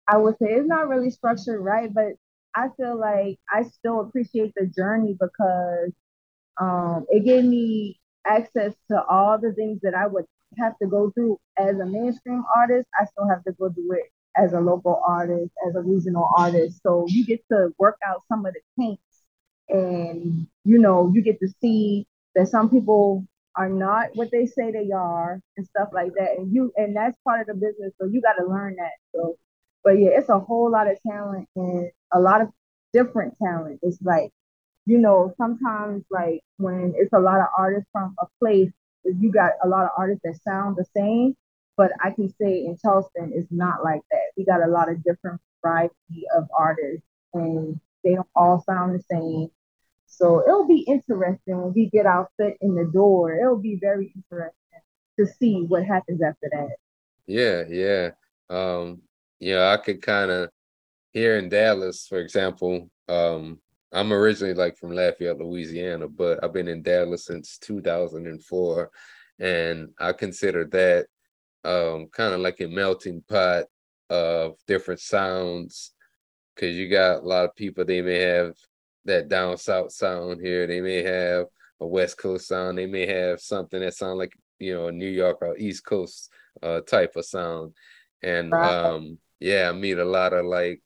I 0.09 0.16
would 0.19 0.37
say 0.38 0.49
it's 0.50 0.69
not 0.69 0.88
really 0.88 1.11
structured 1.11 1.61
right, 1.61 1.92
but 1.92 2.12
I 2.54 2.69
feel 2.76 2.99
like 2.99 3.38
I 3.52 3.62
still 3.62 4.00
appreciate 4.00 4.52
the 4.57 4.66
journey 4.66 5.16
because 5.19 5.92
um, 6.61 7.07
it 7.09 7.25
gave 7.25 7.45
me 7.45 7.99
access 8.26 8.75
to 8.90 9.02
all 9.09 9.38
the 9.38 9.52
things 9.52 9.80
that 9.83 9.95
I 9.95 10.07
would 10.07 10.26
have 10.59 10.76
to 10.78 10.88
go 10.88 11.11
through 11.11 11.38
as 11.57 11.78
a 11.78 11.87
mainstream 11.87 12.45
artist. 12.57 12.88
I 13.00 13.07
still 13.07 13.28
have 13.28 13.45
to 13.45 13.52
go 13.52 13.71
through 13.71 13.92
it 13.92 14.11
as 14.37 14.53
a 14.53 14.61
local 14.61 15.03
artist, 15.07 15.51
as 15.69 15.75
a 15.75 15.81
regional 15.81 16.29
artist. 16.37 16.81
So 16.83 17.05
you 17.09 17.25
get 17.25 17.41
to 17.51 17.71
work 17.79 17.99
out 18.07 18.23
some 18.29 18.47
of 18.47 18.55
the 18.55 18.61
kinks 18.83 19.03
and 19.69 20.47
you 20.65 20.79
know 20.79 21.11
you 21.15 21.23
get 21.23 21.39
to 21.41 21.49
see 21.61 22.07
that 22.35 22.49
some 22.49 22.71
people 22.71 23.27
are 23.57 23.69
not 23.69 24.09
what 24.15 24.31
they 24.31 24.47
say 24.47 24.71
they 24.71 24.91
are 24.93 25.41
and 25.57 25.67
stuff 25.67 25.89
like 25.93 26.13
that. 26.15 26.39
And 26.39 26.53
you 26.53 26.73
and 26.77 26.95
that's 26.97 27.17
part 27.25 27.41
of 27.41 27.47
the 27.47 27.55
business. 27.55 27.93
So 28.01 28.07
you 28.07 28.21
got 28.21 28.35
to 28.35 28.47
learn 28.47 28.77
that. 28.77 28.93
So 29.15 29.37
but 29.85 29.93
yeah 29.93 30.11
it's 30.11 30.29
a 30.29 30.39
whole 30.39 30.71
lot 30.71 30.91
of 30.91 30.99
talent 31.09 31.49
and 31.57 31.91
a 32.13 32.21
lot 32.21 32.41
of 32.41 32.49
different 32.93 33.35
talent. 33.43 33.81
It's 33.83 34.01
like 34.03 34.31
you 34.87 34.99
know 34.99 35.35
sometimes 35.37 36.05
like 36.11 36.41
when 36.59 36.95
it's 36.97 37.13
a 37.13 37.19
lot 37.19 37.41
of 37.41 37.47
artists 37.59 37.89
from 37.93 38.15
a 38.21 38.27
place 38.39 38.71
you 39.05 39.33
got 39.33 39.53
a 39.65 39.69
lot 39.69 39.85
of 39.85 39.91
artists 39.97 40.23
that 40.25 40.37
sound 40.43 40.77
the 40.77 40.85
same 40.97 41.35
but 41.77 41.91
i 42.03 42.11
can 42.11 42.29
say 42.41 42.65
in 42.65 42.77
charleston 42.81 43.33
it's 43.35 43.50
not 43.50 43.83
like 43.85 44.03
that 44.11 44.33
we 44.37 44.45
got 44.45 44.62
a 44.62 44.71
lot 44.71 44.91
of 44.91 45.03
different 45.05 45.41
variety 45.62 46.25
of 46.37 46.49
artists 46.57 47.07
and 47.35 47.81
they 48.05 48.15
don't 48.15 48.29
all 48.35 48.62
sound 48.67 48.95
the 48.95 49.03
same 49.11 49.50
so 50.11 50.43
it'll 50.47 50.67
be 50.67 50.81
interesting 50.81 51.62
when 51.62 51.73
we 51.73 51.87
get 51.87 52.05
our 52.05 52.29
foot 52.37 52.55
in 52.61 52.75
the 52.75 52.85
door. 52.85 53.35
It'll 53.35 53.57
be 53.57 53.79
very 53.81 54.12
interesting 54.15 54.83
to 55.19 55.27
see 55.27 55.65
what 55.67 55.85
happens 55.85 56.21
after 56.21 56.50
that. 56.53 56.77
Yeah, 57.27 57.62
yeah. 57.71 58.11
Um, 58.50 59.03
you 59.39 59.55
know, 59.55 59.69
I 59.69 59.77
could 59.77 60.03
kind 60.03 60.31
of 60.31 60.50
here 61.12 61.39
in 61.39 61.49
Dallas, 61.49 62.07
for 62.09 62.19
example, 62.19 62.91
um, 63.09 63.61
I'm 63.93 64.12
originally 64.12 64.55
like 64.55 64.77
from 64.77 64.93
Lafayette, 64.93 65.39
Louisiana, 65.39 66.09
but 66.09 66.43
I've 66.43 66.53
been 66.53 66.69
in 66.69 66.83
Dallas 66.83 67.25
since 67.25 67.59
2004, 67.59 68.91
and 69.39 69.89
I 69.99 70.12
consider 70.12 70.65
that 70.67 71.07
um, 71.64 72.09
kind 72.12 72.35
of 72.35 72.40
like 72.40 72.61
a 72.61 72.69
melting 72.69 73.23
pot 73.29 73.64
of 74.09 74.57
different 74.67 75.00
sounds 75.00 75.93
because 76.55 76.76
you 76.76 76.88
got 76.88 77.23
a 77.23 77.26
lot 77.26 77.45
of 77.45 77.55
people 77.55 77.85
they 77.85 78.02
may 78.02 78.19
have 78.19 78.55
that 79.05 79.29
down 79.29 79.57
south 79.57 79.93
sound 79.93 80.40
here 80.40 80.67
they 80.67 80.81
may 80.81 81.02
have 81.02 81.47
a 81.81 81.87
west 81.87 82.19
coast 82.19 82.49
sound 82.49 82.76
they 82.76 82.87
may 82.87 83.07
have 83.07 83.40
something 83.40 83.81
that 83.81 83.95
sound 83.95 84.19
like 84.19 84.33
you 84.59 84.75
know 84.75 84.88
a 84.88 84.93
new 84.93 85.09
york 85.09 85.38
or 85.43 85.57
east 85.57 85.85
coast 85.85 86.31
uh 86.62 86.81
type 86.81 87.14
of 87.17 87.25
sound. 87.25 87.73
And 88.23 88.52
um 88.52 89.19
yeah 89.38 89.71
i 89.71 89.73
meet 89.73 89.99
a 89.99 90.05
lot 90.05 90.33
of 90.33 90.45
like 90.45 90.83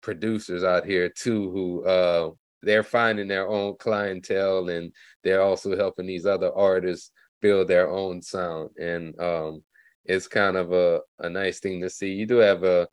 producers 0.00 0.62
out 0.62 0.84
here 0.84 1.08
too 1.08 1.50
who 1.50 1.84
uh 1.84 2.30
they're 2.62 2.84
finding 2.84 3.28
their 3.28 3.48
own 3.48 3.76
clientele 3.78 4.68
and 4.68 4.92
they're 5.24 5.42
also 5.42 5.76
helping 5.76 6.06
these 6.06 6.26
other 6.26 6.52
artists 6.52 7.10
build 7.40 7.68
their 7.68 7.88
own 7.88 8.20
sound. 8.20 8.70
And 8.78 9.18
um 9.20 9.62
it's 10.08 10.26
kind 10.26 10.56
of 10.56 10.72
a, 10.72 11.00
a 11.20 11.30
nice 11.30 11.60
thing 11.60 11.80
to 11.82 11.90
see. 11.90 12.12
You 12.12 12.26
do 12.26 12.38
have 12.38 12.64
a 12.64 12.88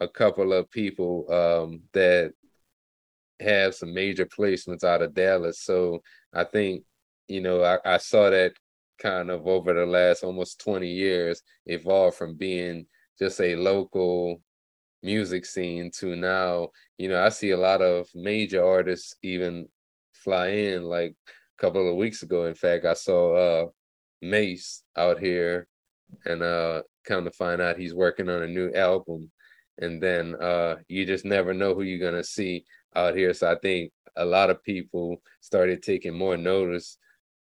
a 0.00 0.08
couple 0.08 0.52
of 0.52 0.70
people 0.70 1.24
um, 1.32 1.80
that 1.94 2.32
have 3.40 3.74
some 3.74 3.94
major 3.94 4.26
placements 4.26 4.84
out 4.84 5.02
of 5.02 5.14
Dallas. 5.14 5.60
So 5.60 6.02
I 6.34 6.44
think, 6.44 6.84
you 7.28 7.40
know, 7.40 7.62
I, 7.62 7.78
I 7.94 7.96
saw 7.98 8.30
that 8.30 8.52
kind 8.98 9.30
of 9.30 9.46
over 9.46 9.72
the 9.72 9.86
last 9.86 10.22
almost 10.22 10.60
20 10.60 10.86
years 10.86 11.42
evolve 11.66 12.14
from 12.14 12.34
being 12.34 12.86
just 13.18 13.40
a 13.40 13.56
local 13.56 14.42
music 15.02 15.46
scene 15.46 15.90
to 15.98 16.16
now, 16.16 16.68
you 16.98 17.08
know, 17.08 17.22
I 17.22 17.28
see 17.28 17.50
a 17.50 17.58
lot 17.58 17.82
of 17.82 18.08
major 18.14 18.64
artists 18.64 19.14
even 19.22 19.68
fly 20.12 20.48
in 20.48 20.84
like 20.84 21.14
a 21.26 21.60
couple 21.60 21.88
of 21.88 21.96
weeks 21.96 22.22
ago. 22.22 22.46
In 22.46 22.54
fact, 22.54 22.84
I 22.84 22.94
saw 22.94 23.34
uh 23.34 23.66
Mase 24.22 24.82
out 24.96 25.20
here 25.20 25.68
and 26.24 26.42
uh 26.42 26.82
come 27.04 27.24
to 27.24 27.30
find 27.30 27.60
out 27.60 27.78
he's 27.78 27.94
working 27.94 28.28
on 28.28 28.42
a 28.42 28.46
new 28.46 28.72
album 28.74 29.30
and 29.78 30.02
then 30.02 30.34
uh 30.40 30.76
you 30.88 31.04
just 31.04 31.24
never 31.24 31.52
know 31.52 31.74
who 31.74 31.82
you're 31.82 32.10
gonna 32.10 32.24
see 32.24 32.64
out 32.94 33.16
here 33.16 33.32
so 33.32 33.50
i 33.50 33.56
think 33.56 33.92
a 34.16 34.24
lot 34.24 34.50
of 34.50 34.62
people 34.62 35.20
started 35.40 35.82
taking 35.82 36.16
more 36.16 36.36
notice 36.36 36.98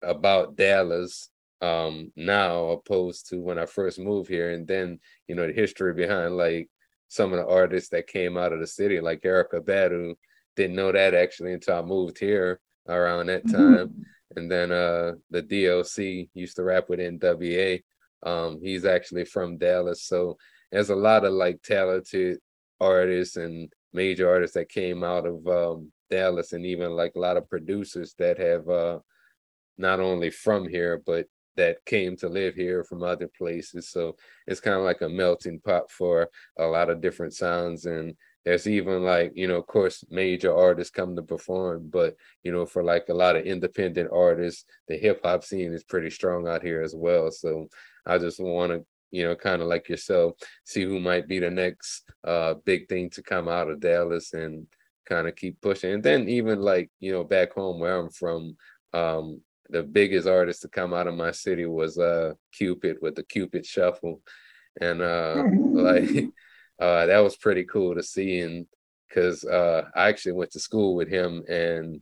about 0.02 0.56
dallas 0.56 1.28
um 1.60 2.12
now 2.16 2.66
opposed 2.66 3.28
to 3.28 3.38
when 3.38 3.58
i 3.58 3.66
first 3.66 3.98
moved 3.98 4.28
here 4.28 4.50
and 4.50 4.66
then 4.66 4.98
you 5.28 5.34
know 5.34 5.46
the 5.46 5.52
history 5.52 5.94
behind 5.94 6.36
like 6.36 6.68
some 7.08 7.32
of 7.32 7.38
the 7.38 7.46
artists 7.46 7.90
that 7.90 8.06
came 8.06 8.36
out 8.36 8.52
of 8.52 8.60
the 8.60 8.66
city 8.66 8.98
like 8.98 9.20
Erykah 9.20 9.60
Badu 9.60 10.14
didn't 10.56 10.76
know 10.76 10.90
that 10.92 11.14
actually 11.14 11.52
until 11.52 11.76
i 11.76 11.82
moved 11.82 12.18
here 12.18 12.60
around 12.88 13.26
that 13.26 13.44
mm-hmm. 13.44 13.56
time 13.56 13.88
mm-hmm. 13.88 14.38
and 14.38 14.50
then 14.50 14.72
uh 14.72 15.12
the 15.30 15.42
D.O.C. 15.42 16.30
used 16.34 16.56
to 16.56 16.64
rap 16.64 16.88
with 16.88 16.98
nwa 16.98 17.82
um, 18.22 18.60
he's 18.62 18.84
actually 18.84 19.24
from 19.24 19.58
Dallas, 19.58 20.04
so 20.04 20.36
there's 20.70 20.90
a 20.90 20.96
lot 20.96 21.24
of 21.24 21.32
like 21.32 21.62
talented 21.62 22.38
artists 22.80 23.36
and 23.36 23.72
major 23.92 24.28
artists 24.28 24.54
that 24.54 24.68
came 24.68 25.04
out 25.04 25.26
of 25.26 25.46
um, 25.46 25.92
Dallas, 26.10 26.52
and 26.52 26.64
even 26.64 26.92
like 26.92 27.14
a 27.16 27.20
lot 27.20 27.36
of 27.36 27.48
producers 27.48 28.14
that 28.18 28.38
have 28.38 28.68
uh, 28.68 28.98
not 29.78 30.00
only 30.00 30.30
from 30.30 30.68
here 30.68 31.02
but 31.04 31.26
that 31.56 31.84
came 31.84 32.16
to 32.16 32.28
live 32.28 32.54
here 32.54 32.82
from 32.82 33.02
other 33.02 33.28
places. 33.36 33.90
So 33.90 34.16
it's 34.46 34.60
kind 34.60 34.76
of 34.76 34.84
like 34.84 35.02
a 35.02 35.08
melting 35.08 35.60
pot 35.60 35.90
for 35.90 36.30
a 36.58 36.64
lot 36.64 36.88
of 36.88 37.02
different 37.02 37.34
sounds 37.34 37.84
and 37.84 38.14
there's 38.44 38.66
even 38.66 39.04
like 39.04 39.32
you 39.34 39.46
know 39.46 39.56
of 39.56 39.66
course 39.66 40.04
major 40.10 40.54
artists 40.54 40.90
come 40.90 41.14
to 41.14 41.22
perform 41.22 41.88
but 41.90 42.16
you 42.42 42.52
know 42.52 42.66
for 42.66 42.82
like 42.82 43.08
a 43.08 43.14
lot 43.14 43.36
of 43.36 43.44
independent 43.44 44.10
artists 44.12 44.64
the 44.88 44.96
hip 44.96 45.20
hop 45.24 45.44
scene 45.44 45.72
is 45.72 45.84
pretty 45.84 46.10
strong 46.10 46.48
out 46.48 46.62
here 46.62 46.82
as 46.82 46.94
well 46.94 47.30
so 47.30 47.68
I 48.06 48.18
just 48.18 48.40
want 48.40 48.72
to, 48.72 48.84
you 49.10 49.24
know, 49.24 49.36
kind 49.36 49.62
of 49.62 49.68
like 49.68 49.88
yourself, 49.88 50.34
see 50.64 50.84
who 50.84 51.00
might 51.00 51.28
be 51.28 51.38
the 51.38 51.50
next 51.50 52.04
uh, 52.24 52.54
big 52.64 52.88
thing 52.88 53.10
to 53.10 53.22
come 53.22 53.48
out 53.48 53.70
of 53.70 53.80
Dallas 53.80 54.32
and 54.32 54.66
kind 55.08 55.28
of 55.28 55.36
keep 55.36 55.60
pushing. 55.60 55.92
And 55.94 56.02
then 56.02 56.28
even 56.28 56.60
like, 56.60 56.90
you 57.00 57.12
know, 57.12 57.24
back 57.24 57.52
home 57.52 57.78
where 57.78 57.98
I'm 57.98 58.10
from, 58.10 58.56
um, 58.92 59.40
the 59.72 59.82
biggest 59.82 60.28
artist 60.28 60.62
to 60.62 60.68
come 60.68 60.92
out 60.92 61.06
of 61.06 61.14
my 61.14 61.30
city 61.30 61.66
was 61.66 61.98
uh 61.98 62.34
Cupid 62.52 62.98
with 63.00 63.16
the 63.16 63.24
Cupid 63.24 63.66
Shuffle. 63.66 64.20
And 64.80 65.02
uh 65.02 65.42
like 65.58 66.08
uh 66.80 67.06
that 67.06 67.18
was 67.18 67.36
pretty 67.36 67.64
cool 67.64 67.94
to 67.94 68.02
see 68.02 68.40
and 68.40 68.66
because 69.08 69.44
uh 69.44 69.84
I 69.96 70.08
actually 70.08 70.32
went 70.32 70.52
to 70.52 70.60
school 70.60 70.94
with 70.94 71.08
him 71.08 71.42
and 71.48 72.00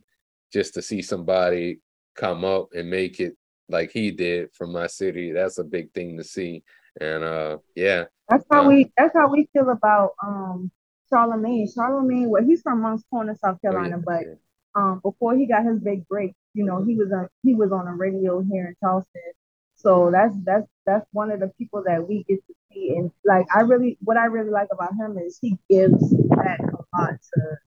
just 0.53 0.73
to 0.75 0.81
see 0.81 1.01
somebody 1.01 1.79
come 2.15 2.43
up 2.43 2.69
and 2.73 2.89
make 2.89 3.19
it 3.19 3.37
like 3.71 3.91
he 3.91 4.11
did 4.11 4.53
from 4.53 4.71
my 4.71 4.87
city, 4.87 5.31
that's 5.31 5.57
a 5.57 5.63
big 5.63 5.91
thing 5.93 6.17
to 6.17 6.23
see. 6.23 6.63
And 6.99 7.23
uh 7.23 7.57
yeah. 7.75 8.05
That's 8.29 8.45
how 8.51 8.65
uh, 8.65 8.67
we 8.67 8.91
that's 8.97 9.15
how 9.15 9.29
we 9.29 9.47
feel 9.53 9.69
about 9.69 10.11
um 10.23 10.71
Charlemagne. 11.09 11.67
Charlemagne, 11.73 12.29
well, 12.29 12.43
he's 12.43 12.61
from 12.61 12.81
Moncks 12.81 13.03
Corner, 13.09 13.35
South 13.41 13.61
Carolina, 13.61 13.97
oh, 13.97 13.99
yeah, 13.99 14.03
but 14.05 14.23
yeah. 14.27 14.33
um 14.75 15.01
before 15.03 15.35
he 15.35 15.45
got 15.45 15.65
his 15.65 15.79
big 15.79 16.07
break, 16.07 16.33
you 16.53 16.65
know, 16.65 16.83
he 16.83 16.95
was 16.95 17.11
on 17.11 17.27
he 17.43 17.55
was 17.55 17.71
on 17.71 17.87
a 17.87 17.95
radio 17.95 18.41
here 18.41 18.67
in 18.67 18.75
Charleston. 18.81 19.33
So 19.75 20.11
that's 20.11 20.35
that's 20.43 20.67
that's 20.85 21.07
one 21.11 21.31
of 21.31 21.39
the 21.39 21.51
people 21.57 21.83
that 21.87 22.07
we 22.07 22.23
get 22.27 22.45
to 22.45 22.53
see. 22.71 22.95
And 22.95 23.11
like 23.25 23.47
I 23.55 23.61
really 23.61 23.97
what 24.01 24.17
I 24.17 24.25
really 24.25 24.51
like 24.51 24.67
about 24.71 24.93
him 24.93 25.17
is 25.17 25.39
he 25.41 25.57
gives 25.69 26.13
back 26.29 26.59
a 26.59 26.97
lot 26.97 27.13
to 27.33 27.57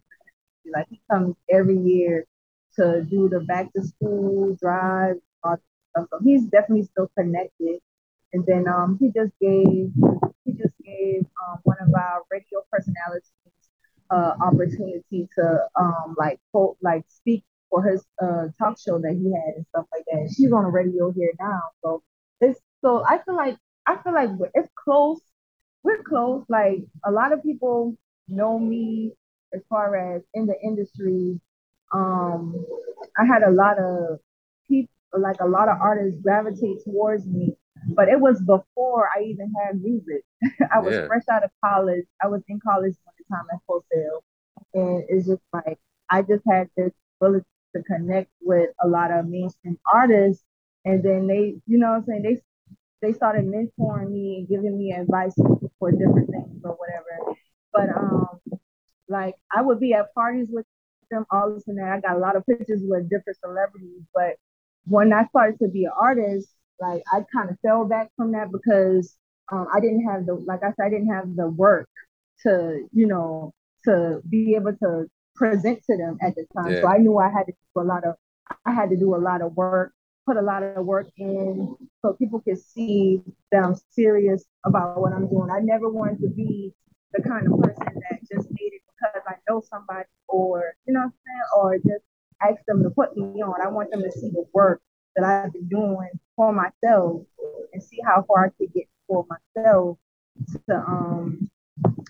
like 0.73 0.87
he 0.91 1.01
comes 1.11 1.35
every 1.51 1.79
year 1.79 2.27
to 2.77 3.03
do 3.03 3.29
the 3.29 3.41
back 3.41 3.73
to 3.73 3.83
school 3.83 4.57
drive, 4.61 5.17
stuff. 5.95 6.09
So 6.11 6.19
he's 6.25 6.45
definitely 6.45 6.85
still 6.85 7.11
connected. 7.17 7.79
And 8.33 8.45
then 8.47 8.67
um, 8.69 8.99
he 9.01 9.11
just 9.15 9.33
gave 9.41 9.93
he 10.45 10.53
just 10.53 10.75
gave 10.85 11.25
um, 11.47 11.59
one 11.63 11.77
of 11.81 11.95
our 11.95 12.23
radio 12.31 12.61
personalities 12.71 13.31
uh, 14.11 14.33
opportunity 14.41 15.29
to 15.37 15.67
um, 15.79 16.15
like 16.19 16.39
quote 16.53 16.77
like 16.83 17.05
speak 17.09 17.45
for 17.71 17.83
his 17.83 18.05
uh, 18.23 18.47
talk 18.59 18.79
show 18.79 18.99
that 18.99 19.13
he 19.13 19.33
had 19.33 19.55
and 19.57 19.67
stuff 19.71 19.87
like 19.93 20.05
that. 20.11 20.33
She's 20.37 20.53
on 20.53 20.65
the 20.65 20.71
radio 20.71 21.13
here 21.13 21.33
now, 21.41 21.61
so 21.83 22.03
it's 22.41 22.61
so 22.83 23.05
I 23.07 23.19
feel 23.25 23.37
like 23.37 23.57
I 23.87 23.97
feel 24.03 24.15
like 24.15 24.31
it's 24.55 24.69
close. 24.77 25.21
We're 25.83 26.03
close. 26.03 26.45
Like 26.49 26.79
a 27.05 27.11
lot 27.11 27.33
of 27.33 27.43
people 27.43 27.97
know 28.29 28.59
me 28.59 29.13
as 29.55 29.63
far 29.69 30.17
as 30.17 30.23
in 30.35 30.47
the 30.47 30.57
industry. 30.63 31.41
Um, 31.93 32.67
I 33.19 33.25
had 33.25 33.43
a 33.43 33.51
lot 33.51 33.79
of 33.79 34.19
like 35.19 35.41
a 35.41 35.47
lot 35.47 35.69
of 35.69 35.79
artists 35.81 36.21
gravitate 36.23 36.85
towards 36.85 37.27
me. 37.27 37.57
But 37.89 38.09
it 38.09 38.19
was 38.19 38.41
before 38.41 39.11
I 39.15 39.23
even 39.25 39.53
had 39.63 39.81
music. 39.81 40.25
I 40.73 40.79
was 40.79 40.95
yeah. 40.95 41.07
fresh 41.07 41.25
out 41.31 41.45
of 41.45 41.51
college. 41.63 42.05
I 42.23 42.29
was 42.29 42.43
in 42.49 42.59
college 42.61 42.95
at 43.07 43.15
the 43.19 43.35
time 43.35 43.45
at 43.53 43.61
Full 43.67 43.85
Sail. 43.93 44.25
And 44.73 45.05
it's 45.09 45.27
just 45.27 45.43
like 45.53 45.79
I 46.11 46.23
just 46.23 46.43
had 46.49 46.69
this 46.77 46.93
ability 47.21 47.45
to 47.77 47.83
connect 47.83 48.31
with 48.41 48.71
a 48.83 48.89
lot 48.89 49.11
of 49.11 49.27
mainstream 49.27 49.79
artists. 49.93 50.43
And 50.85 51.03
then 51.03 51.27
they, 51.27 51.57
you 51.67 51.79
know 51.79 51.91
what 51.91 51.97
I'm 51.97 52.05
saying, 52.07 52.23
they 52.23 52.43
they 53.03 53.13
started 53.13 53.45
mentoring 53.45 54.11
me 54.11 54.39
and 54.39 54.49
giving 54.49 54.79
me 54.79 54.93
advice 54.93 55.35
for 55.79 55.93
different 55.93 56.31
things 56.31 56.63
or 56.65 56.77
whatever. 56.77 57.37
But 57.73 57.91
um 57.95 58.41
like 59.09 59.35
I 59.55 59.61
would 59.61 59.81
be 59.81 59.93
at 59.93 60.15
parties 60.15 60.49
with 60.51 60.65
them 61.11 61.27
all 61.31 61.55
this 61.55 61.69
and 61.69 61.79
that. 61.79 61.93
I 61.93 62.01
got 62.01 62.17
a 62.17 62.21
lot 62.21 62.37
of 62.37 62.47
pictures 62.47 62.81
with 62.83 63.11
different 63.11 63.39
celebrities, 63.39 64.03
but 64.15 64.37
when 64.87 65.13
I 65.13 65.27
started 65.27 65.59
to 65.61 65.69
be 65.69 65.85
an 65.85 65.93
artist, 65.99 66.49
like 66.81 67.03
I 67.13 67.25
kind 67.35 67.51
of 67.51 67.59
fell 67.61 67.85
back 67.85 68.11
from 68.17 68.33
that 68.33 68.51
because 68.53 69.17
um, 69.53 69.67
I 69.75 69.81
didn't 69.81 70.05
have 70.05 70.27
the, 70.27 70.35
like 70.35 70.63
I 70.63 70.69
said, 70.69 70.87
I 70.87 70.91
didn't 70.91 71.13
have 71.13 71.37
the 71.37 71.49
work 71.49 71.89
to, 72.43 72.87
you 72.93 73.07
know, 73.07 73.53
to 73.85 74.21
be 74.29 74.55
able 74.55 74.73
to 74.77 75.07
present 75.37 75.83
to 75.85 75.97
them 75.97 76.19
at 76.23 76.35
the 76.35 76.47
time. 76.57 76.73
Yeah. 76.73 76.81
So 76.83 76.89
I 76.89 76.99
knew 76.99 77.19
I 77.19 77.31
had 77.31 77.47
to 77.47 77.53
do 77.53 77.81
a 77.81 77.83
lot 77.83 78.05
of, 78.05 78.15
I 78.67 78.73
had 78.73 78.91
to 78.91 78.97
do 78.97 79.15
a 79.15 79.17
lot 79.17 79.43
of 79.43 79.55
work, 79.57 79.93
put 80.27 80.37
a 80.37 80.43
lot 80.43 80.63
of 80.63 80.85
work 80.85 81.09
in 81.17 81.77
so 82.03 82.15
people 82.15 82.41
could 82.41 82.59
see 82.59 83.21
that 83.53 83.65
I'm 83.65 83.77
serious 83.91 84.45
about 84.65 85.01
what 85.01 85.13
I'm 85.13 85.29
doing. 85.29 85.51
I 85.51 85.61
never 85.61 85.89
wanted 85.91 86.21
to 86.23 86.29
be 86.29 86.75
the 87.13 87.23
kind 87.23 87.47
of 87.47 87.61
person 87.61 88.01
that 88.11 88.21
just 88.21 88.49
made 88.51 88.73
it 88.73 88.83
because 88.87 89.23
I 89.29 89.35
know 89.49 89.63
somebody 89.69 90.09
or, 90.29 90.75
you 90.87 90.95
know 90.95 91.01
what 91.01 91.07
I'm 91.07 91.13
saying, 91.27 91.43
or 91.57 91.77
just 91.79 92.05
ask 92.49 92.65
them 92.67 92.83
to 92.83 92.91
put 92.91 93.17
me 93.17 93.43
on. 93.43 93.61
I 93.63 93.69
want 93.69 93.91
them 93.91 94.03
to 94.03 94.13
see 94.13 94.31
the 94.31 94.45
work 94.53 94.81
that 95.17 95.25
I've 95.25 95.53
been 95.53 95.69
doing 95.69 96.11
for 96.37 96.53
myself 96.53 97.23
and 97.73 97.83
see 97.83 97.99
how 98.05 98.25
far 98.27 98.47
I 98.47 98.49
could 98.59 98.73
get 98.73 98.89
for 99.07 99.27
myself 99.29 99.99
to 100.69 100.77
um 100.77 101.49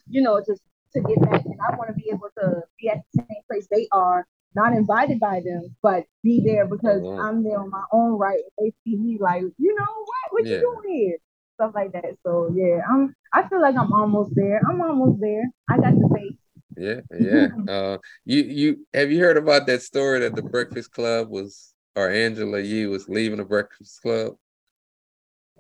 you 0.08 0.22
know 0.22 0.40
just 0.46 0.62
to 0.94 1.00
get 1.00 1.20
back 1.22 1.44
and 1.44 1.58
I 1.60 1.76
want 1.76 1.88
to 1.88 1.94
be 1.94 2.08
able 2.10 2.30
to 2.38 2.62
be 2.80 2.88
at 2.88 3.02
the 3.12 3.24
same 3.28 3.42
place 3.50 3.66
they 3.70 3.88
are, 3.92 4.26
not 4.54 4.72
invited 4.72 5.18
by 5.18 5.40
them, 5.44 5.74
but 5.82 6.04
be 6.22 6.40
there 6.44 6.66
because 6.66 7.02
mm-hmm. 7.02 7.20
I'm 7.20 7.42
there 7.42 7.58
on 7.58 7.70
my 7.70 7.82
own 7.92 8.12
right. 8.12 8.42
They 8.58 8.72
see 8.84 8.96
me 8.96 9.18
like, 9.20 9.42
you 9.58 9.74
know 9.74 9.84
what, 9.84 10.32
what 10.32 10.46
yeah. 10.46 10.56
you 10.56 10.60
doing 10.60 10.96
here? 10.96 11.16
Stuff 11.54 11.72
like 11.74 11.92
that. 11.92 12.16
So 12.24 12.52
yeah, 12.54 12.80
I'm 12.88 13.14
I 13.32 13.48
feel 13.48 13.60
like 13.60 13.76
I'm 13.76 13.92
almost 13.92 14.34
there. 14.34 14.60
I'm 14.68 14.80
almost 14.80 15.20
there. 15.20 15.50
I 15.68 15.76
got 15.76 15.94
the 15.94 16.08
faith. 16.14 16.36
Yeah, 16.76 17.00
yeah. 17.16 17.48
uh, 17.68 17.98
you 18.24 18.42
you 18.42 18.86
have 18.92 19.10
you 19.10 19.20
heard 19.20 19.36
about 19.36 19.66
that 19.66 19.82
story 19.82 20.20
that 20.20 20.34
the 20.34 20.42
Breakfast 20.42 20.92
Club 20.92 21.28
was 21.28 21.74
or 21.96 22.10
Angela 22.10 22.60
Yee 22.60 22.86
was 22.86 23.08
leaving 23.08 23.38
the 23.38 23.44
Breakfast 23.44 24.02
Club? 24.02 24.34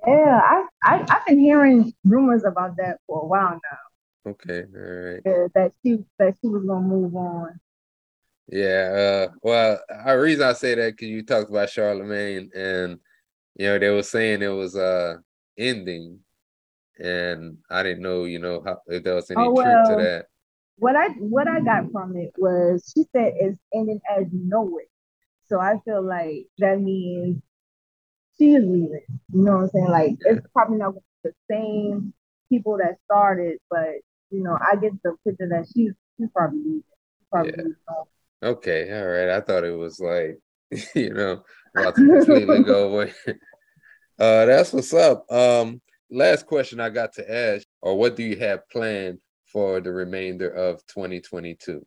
Yeah, 0.06 0.40
I, 0.42 0.66
I 0.84 1.06
I've 1.08 1.26
been 1.26 1.38
hearing 1.38 1.92
rumors 2.04 2.44
about 2.44 2.76
that 2.76 2.98
for 3.06 3.22
a 3.22 3.26
while 3.26 3.60
now. 3.72 4.30
Okay, 4.32 4.64
all 4.74 4.80
right. 4.80 5.20
Yeah, 5.24 5.46
that 5.54 5.72
she 5.82 6.04
that 6.18 6.36
she 6.40 6.48
was 6.48 6.64
gonna 6.64 6.86
move 6.86 7.14
on. 7.14 7.60
Yeah, 8.48 9.28
uh, 9.30 9.34
well, 9.42 9.80
the 9.88 10.14
reason 10.14 10.42
I 10.46 10.52
say 10.52 10.74
that 10.74 10.92
because 10.92 11.08
you 11.08 11.24
talked 11.24 11.50
about 11.50 11.70
Charlemagne, 11.70 12.50
and 12.54 12.98
you 13.56 13.66
know 13.66 13.78
they 13.78 13.90
were 13.90 14.02
saying 14.02 14.42
it 14.42 14.48
was 14.48 14.76
uh 14.76 15.16
ending, 15.56 16.20
and 16.98 17.58
I 17.70 17.82
didn't 17.82 18.02
know, 18.02 18.24
you 18.24 18.38
know, 18.38 18.62
how, 18.64 18.78
if 18.86 19.04
there 19.04 19.14
was 19.14 19.30
any 19.30 19.40
oh, 19.42 19.52
well, 19.52 19.64
truth 19.64 19.88
to 19.88 20.02
that. 20.02 20.26
What 20.76 20.96
I 20.96 21.08
what 21.10 21.48
I 21.48 21.60
got 21.60 21.90
from 21.92 22.16
it 22.16 22.32
was 22.36 22.92
she 22.94 23.04
said 23.12 23.34
it's 23.36 23.58
ending 23.72 24.00
as 24.10 24.24
you 24.32 24.40
know 24.48 24.78
it, 24.78 24.88
so 25.46 25.60
I 25.60 25.78
feel 25.84 26.02
like 26.02 26.46
that 26.58 26.80
means 26.80 27.40
she 28.38 28.54
is 28.54 28.64
leaving. 28.64 29.04
You 29.32 29.42
know 29.44 29.52
what 29.52 29.62
I'm 29.62 29.68
saying? 29.70 29.88
Like 29.88 30.16
it's 30.20 30.46
probably 30.52 30.78
not 30.78 30.94
the 31.22 31.32
same 31.50 32.12
people 32.48 32.78
that 32.78 32.96
started, 33.04 33.58
but 33.70 33.94
you 34.30 34.42
know, 34.42 34.58
I 34.60 34.76
get 34.76 34.92
the 35.02 35.16
picture 35.24 35.48
that 35.48 35.66
she's 35.74 35.92
she's 36.18 36.28
probably 36.34 36.58
leaving. 36.58 36.82
She's 37.18 37.28
probably 37.30 37.52
yeah. 37.56 37.62
leaving. 37.62 37.76
Okay, 38.42 38.92
all 38.92 39.06
right. 39.06 39.30
I 39.30 39.40
thought 39.40 39.64
it 39.64 39.76
was 39.76 40.00
like, 40.00 40.38
you 40.94 41.14
know, 41.14 41.42
about 41.76 41.94
to 41.94 42.06
completely 42.06 42.62
go 42.64 42.92
away. 42.92 43.12
Uh, 44.18 44.44
that's 44.46 44.72
what's 44.72 44.92
up. 44.92 45.30
Um, 45.30 45.80
last 46.10 46.46
question 46.46 46.80
I 46.80 46.90
got 46.90 47.14
to 47.14 47.32
ask, 47.32 47.66
or 47.80 47.96
what 47.96 48.16
do 48.16 48.22
you 48.22 48.36
have 48.36 48.68
planned 48.68 49.18
for 49.54 49.80
the 49.80 49.92
remainder 49.92 50.50
of 50.50 50.84
2022? 50.88 51.86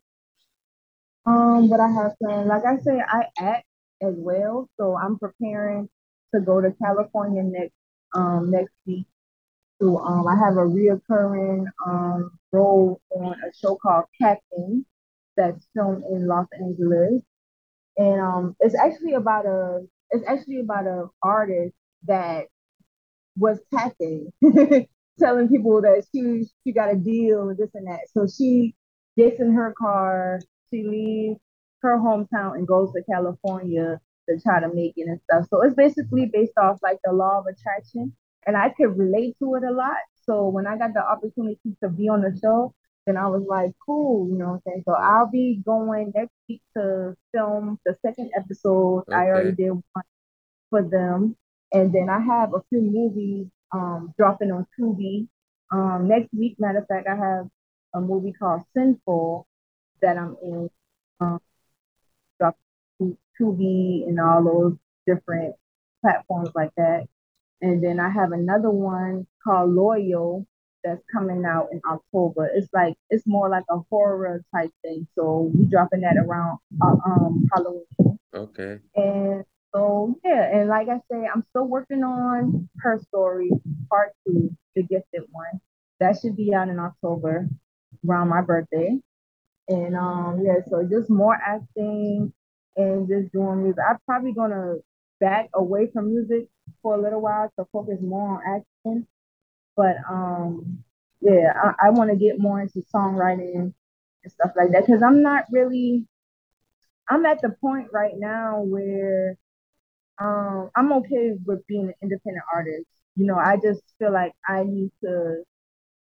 Um, 1.26 1.68
what 1.68 1.78
I 1.78 1.88
have 1.88 2.18
planned, 2.18 2.48
like 2.48 2.64
I 2.64 2.78
say, 2.78 2.98
I 3.06 3.26
act 3.38 3.66
as 4.02 4.14
well, 4.16 4.68
so 4.78 4.96
I'm 4.96 5.18
preparing 5.18 5.88
to 6.34 6.40
go 6.40 6.60
to 6.60 6.72
California 6.82 7.42
next 7.42 7.74
um 8.14 8.50
next 8.50 8.72
week. 8.86 9.06
So 9.80 9.98
um, 9.98 10.26
I 10.26 10.34
have 10.34 10.54
a 10.54 10.66
reoccurring 10.66 11.66
um 11.86 12.30
role 12.50 13.00
on 13.10 13.34
a 13.34 13.52
show 13.54 13.76
called 13.76 14.06
Captain 14.20 14.86
that's 15.36 15.68
filmed 15.74 16.04
in 16.10 16.26
Los 16.26 16.46
Angeles, 16.58 17.22
and 17.98 18.20
um, 18.20 18.56
it's 18.60 18.74
actually 18.74 19.12
about 19.12 19.44
a 19.44 19.86
it's 20.10 20.26
actually 20.26 20.60
about 20.60 20.86
a 20.86 21.08
artist 21.22 21.74
that 22.06 22.46
was 23.36 23.60
tapping, 23.74 24.32
telling 25.18 25.48
people 25.48 25.80
that 25.82 26.04
she 26.14 26.44
she 26.64 26.72
got 26.72 26.92
a 26.92 26.96
deal 26.96 27.48
and 27.48 27.58
this 27.58 27.70
and 27.74 27.86
that. 27.86 28.08
So 28.12 28.26
she 28.26 28.74
gets 29.16 29.40
in 29.40 29.52
her 29.52 29.74
car, 29.78 30.40
she 30.70 30.84
leaves 30.84 31.40
her 31.82 31.98
hometown 31.98 32.54
and 32.54 32.66
goes 32.66 32.92
to 32.92 33.02
California 33.10 34.00
to 34.28 34.40
try 34.40 34.60
to 34.60 34.72
make 34.72 34.94
it 34.96 35.08
and 35.08 35.20
stuff. 35.22 35.46
So 35.50 35.62
it's 35.62 35.74
basically 35.74 36.26
based 36.32 36.52
off 36.58 36.78
like 36.82 36.98
the 37.04 37.12
law 37.12 37.38
of 37.38 37.46
attraction. 37.46 38.14
And 38.46 38.56
I 38.56 38.70
could 38.70 38.96
relate 38.96 39.36
to 39.40 39.54
it 39.56 39.64
a 39.64 39.72
lot. 39.72 39.96
So 40.24 40.48
when 40.48 40.66
I 40.66 40.76
got 40.76 40.94
the 40.94 41.04
opportunity 41.04 41.76
to 41.82 41.88
be 41.88 42.08
on 42.08 42.22
the 42.22 42.38
show, 42.42 42.74
then 43.06 43.16
I 43.16 43.26
was 43.26 43.42
like, 43.48 43.72
cool, 43.84 44.28
you 44.28 44.36
know 44.38 44.46
what 44.46 44.54
I'm 44.54 44.60
saying? 44.66 44.82
So 44.86 44.94
I'll 44.94 45.30
be 45.30 45.62
going 45.64 46.12
next 46.14 46.32
week 46.48 46.62
to 46.76 47.14
film 47.32 47.78
the 47.86 47.96
second 48.04 48.30
episode. 48.36 49.04
Okay. 49.08 49.16
I 49.16 49.26
already 49.28 49.52
did 49.52 49.70
one 49.70 50.04
for 50.70 50.82
them. 50.82 51.36
And 51.72 51.92
then 51.92 52.08
I 52.10 52.20
have 52.20 52.54
a 52.54 52.62
few 52.68 52.80
movies 52.80 53.48
um, 53.72 54.14
dropping 54.16 54.50
on 54.50 54.66
Tubi. 54.78 55.28
Um, 55.70 56.08
next 56.08 56.32
week, 56.32 56.56
matter 56.58 56.78
of 56.78 56.86
fact, 56.86 57.06
I 57.08 57.16
have 57.16 57.48
a 57.94 58.00
movie 58.00 58.32
called 58.32 58.62
Sinful 58.74 59.46
that 60.02 60.16
I'm 60.16 60.36
in. 60.42 60.70
Um, 61.20 61.40
dropping 62.38 63.16
Tubi 63.40 64.06
and 64.06 64.20
all 64.20 64.44
those 64.44 64.76
different 65.06 65.54
platforms 66.00 66.50
like 66.54 66.70
that. 66.76 67.06
And 67.60 67.82
then 67.82 67.98
I 67.98 68.08
have 68.08 68.32
another 68.32 68.70
one 68.70 69.26
called 69.42 69.72
Loyal 69.72 70.46
that's 70.84 71.02
coming 71.12 71.44
out 71.44 71.68
in 71.72 71.80
October. 71.90 72.48
It's 72.54 72.68
like 72.72 72.94
it's 73.10 73.26
more 73.26 73.48
like 73.48 73.64
a 73.68 73.78
horror 73.90 74.42
type 74.54 74.70
thing. 74.82 75.06
So 75.16 75.50
we 75.54 75.64
dropping 75.66 76.02
that 76.02 76.16
around 76.16 76.58
uh, 76.80 76.96
um 77.04 77.48
Halloween. 77.52 78.18
Okay. 78.32 78.78
And 78.94 79.44
so 79.74 80.16
yeah, 80.24 80.58
and 80.58 80.68
like 80.68 80.88
I 80.88 80.98
say, 81.10 81.28
I'm 81.32 81.44
still 81.50 81.66
working 81.66 82.02
on 82.02 82.68
her 82.78 83.00
story 83.08 83.50
part 83.90 84.12
two, 84.26 84.56
the 84.74 84.82
gifted 84.82 85.22
one. 85.30 85.60
That 86.00 86.18
should 86.20 86.36
be 86.36 86.54
out 86.54 86.68
in 86.68 86.78
October 86.78 87.48
around 88.08 88.28
my 88.28 88.40
birthday. 88.42 88.98
And 89.68 89.96
um 89.96 90.42
yeah, 90.44 90.60
so 90.68 90.86
just 90.88 91.10
more 91.10 91.34
acting 91.34 92.32
and 92.76 93.08
just 93.08 93.32
doing 93.32 93.64
music. 93.64 93.82
I'm 93.88 93.98
probably 94.06 94.32
gonna 94.32 94.76
back 95.20 95.50
away 95.54 95.90
from 95.92 96.10
music 96.14 96.48
for 96.82 96.94
a 96.94 97.00
little 97.02 97.20
while 97.20 97.52
to 97.58 97.66
focus 97.72 97.98
more 98.00 98.42
on 98.42 98.62
acting 98.86 99.06
but 99.78 99.96
um, 100.10 100.82
yeah, 101.20 101.52
I, 101.54 101.86
I 101.86 101.90
want 101.90 102.10
to 102.10 102.16
get 102.16 102.40
more 102.40 102.60
into 102.60 102.82
songwriting 102.92 103.72
and 104.24 104.32
stuff 104.32 104.50
like 104.56 104.72
that 104.72 104.84
because 104.84 105.02
I'm 105.02 105.22
not 105.22 105.44
really. 105.52 106.04
I'm 107.08 107.24
at 107.24 107.40
the 107.40 107.50
point 107.50 107.88
right 107.92 108.14
now 108.16 108.60
where 108.60 109.36
um, 110.20 110.70
I'm 110.74 110.92
okay 110.94 111.32
with 111.44 111.66
being 111.66 111.88
an 111.88 111.94
independent 112.02 112.44
artist. 112.52 112.86
You 113.16 113.26
know, 113.26 113.36
I 113.36 113.56
just 113.56 113.82
feel 113.98 114.12
like 114.12 114.32
I 114.48 114.64
need 114.64 114.90
to 115.02 115.42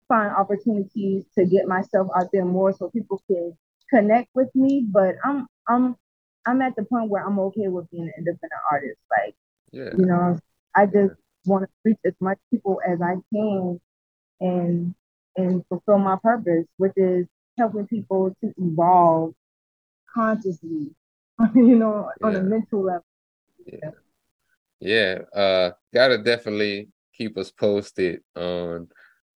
find 0.07 0.31
opportunities 0.31 1.25
to 1.37 1.45
get 1.45 1.67
myself 1.67 2.07
out 2.15 2.27
there 2.31 2.45
more 2.45 2.73
so 2.73 2.89
people 2.89 3.21
can 3.27 3.57
connect 3.89 4.29
with 4.33 4.49
me. 4.55 4.85
But 4.87 5.15
I'm 5.23 5.47
I'm 5.67 5.95
I'm 6.45 6.61
at 6.61 6.75
the 6.75 6.83
point 6.83 7.09
where 7.09 7.25
I'm 7.25 7.39
okay 7.39 7.67
with 7.67 7.89
being 7.91 8.03
an 8.03 8.13
independent 8.17 8.61
artist. 8.71 8.99
Like, 9.09 9.35
yeah. 9.71 9.89
you 9.97 10.05
know, 10.05 10.39
I 10.75 10.85
just 10.85 11.15
want 11.45 11.63
to 11.63 11.69
reach 11.83 11.97
as 12.05 12.13
much 12.19 12.37
people 12.51 12.79
as 12.87 13.01
I 13.01 13.15
can 13.33 13.79
and 14.39 14.95
and 15.35 15.63
fulfill 15.67 15.97
my 15.97 16.17
purpose, 16.21 16.65
which 16.77 16.93
is 16.95 17.25
helping 17.57 17.87
people 17.87 18.35
to 18.41 18.53
evolve 18.57 19.33
consciously, 20.13 20.91
you 21.55 21.75
know, 21.75 22.09
yeah. 22.21 22.27
on 22.27 22.35
a 22.35 22.41
mental 22.41 22.83
level. 22.83 23.05
Yeah. 23.65 23.91
Yeah. 24.83 25.19
Uh 25.33 25.71
gotta 25.93 26.17
definitely 26.17 26.89
keep 27.15 27.37
us 27.37 27.51
posted 27.51 28.19
on 28.35 28.89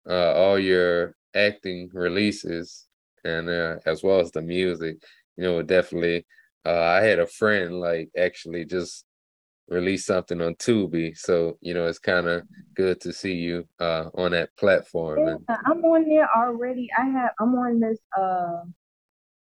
uh 0.09 0.33
all 0.33 0.57
your 0.57 1.15
acting 1.35 1.89
releases 1.93 2.87
and 3.25 3.49
uh 3.49 3.75
as 3.85 4.03
well 4.03 4.21
as 4.21 4.31
the 4.31 4.41
music. 4.41 5.03
You 5.35 5.43
know, 5.43 5.61
definitely 5.61 6.25
uh 6.65 6.81
I 6.97 7.01
had 7.01 7.19
a 7.19 7.27
friend 7.27 7.81
like 7.81 8.09
actually 8.17 8.63
just 8.63 9.05
release 9.67 10.05
something 10.05 10.39
on 10.41 10.55
Tubi. 10.55 11.17
So, 11.17 11.57
you 11.59 11.73
know, 11.73 11.87
it's 11.87 11.99
kind 11.99 12.27
of 12.27 12.43
good 12.73 13.01
to 13.01 13.11
see 13.11 13.35
you 13.35 13.67
uh 13.81 14.11
on 14.13 14.31
that 14.31 14.55
platform. 14.55 15.19
Yeah, 15.19 15.35
and... 15.49 15.57
I'm 15.65 15.83
on 15.83 16.07
there 16.07 16.29
already. 16.33 16.89
I 16.97 17.03
have 17.03 17.31
I'm 17.41 17.53
on 17.55 17.81
this 17.81 17.99
uh 18.17 18.61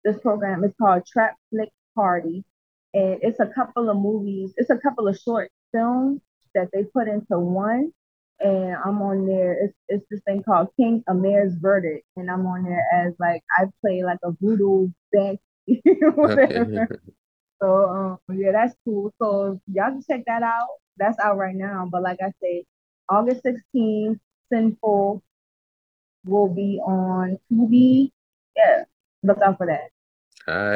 this 0.05 0.19
program. 0.19 0.63
It's 0.63 0.77
called 0.77 1.03
Trap 1.07 1.35
Flick 1.49 1.69
Party. 1.95 2.45
And 2.93 3.19
it's 3.23 3.39
a 3.39 3.47
couple 3.47 3.89
of 3.89 3.97
movies, 3.97 4.53
it's 4.57 4.69
a 4.69 4.77
couple 4.77 5.07
of 5.07 5.17
short 5.17 5.51
films 5.73 6.21
that 6.55 6.69
they 6.73 6.83
put 6.83 7.07
into 7.07 7.39
one. 7.39 7.91
And 8.41 8.75
I'm 8.85 9.01
on 9.01 9.25
there. 9.25 9.65
It's 9.65 9.75
it's 9.89 10.05
this 10.09 10.21
thing 10.25 10.43
called 10.43 10.69
King 10.77 11.03
Amir's 11.09 11.55
Verdict. 11.55 12.05
And 12.15 12.31
I'm 12.31 12.45
on 12.45 12.63
there 12.63 12.85
as 12.93 13.13
like 13.19 13.43
I 13.57 13.65
play 13.81 14.01
like 14.03 14.19
a 14.23 14.31
voodoo 14.39 14.89
banshee, 15.11 15.81
whatever. 16.15 16.83
Okay. 16.83 16.95
So 17.61 18.17
um, 18.29 18.37
yeah, 18.37 18.53
that's 18.53 18.75
cool. 18.85 19.13
So 19.21 19.59
y'all 19.67 19.91
can 19.91 20.03
check 20.09 20.23
that 20.27 20.43
out. 20.43 20.69
That's 20.97 21.19
out 21.19 21.37
right 21.37 21.55
now. 21.55 21.87
But 21.91 22.03
like 22.03 22.19
I 22.21 22.31
said, 22.41 22.63
August 23.09 23.43
16th, 23.43 24.19
Sinful 24.51 25.21
will 26.25 26.47
be 26.47 26.79
on 26.85 27.37
Tubi. 27.51 28.11
Yeah, 28.55 28.83
look 29.23 29.39
out 29.41 29.57
for 29.57 29.67
that. 29.67 29.89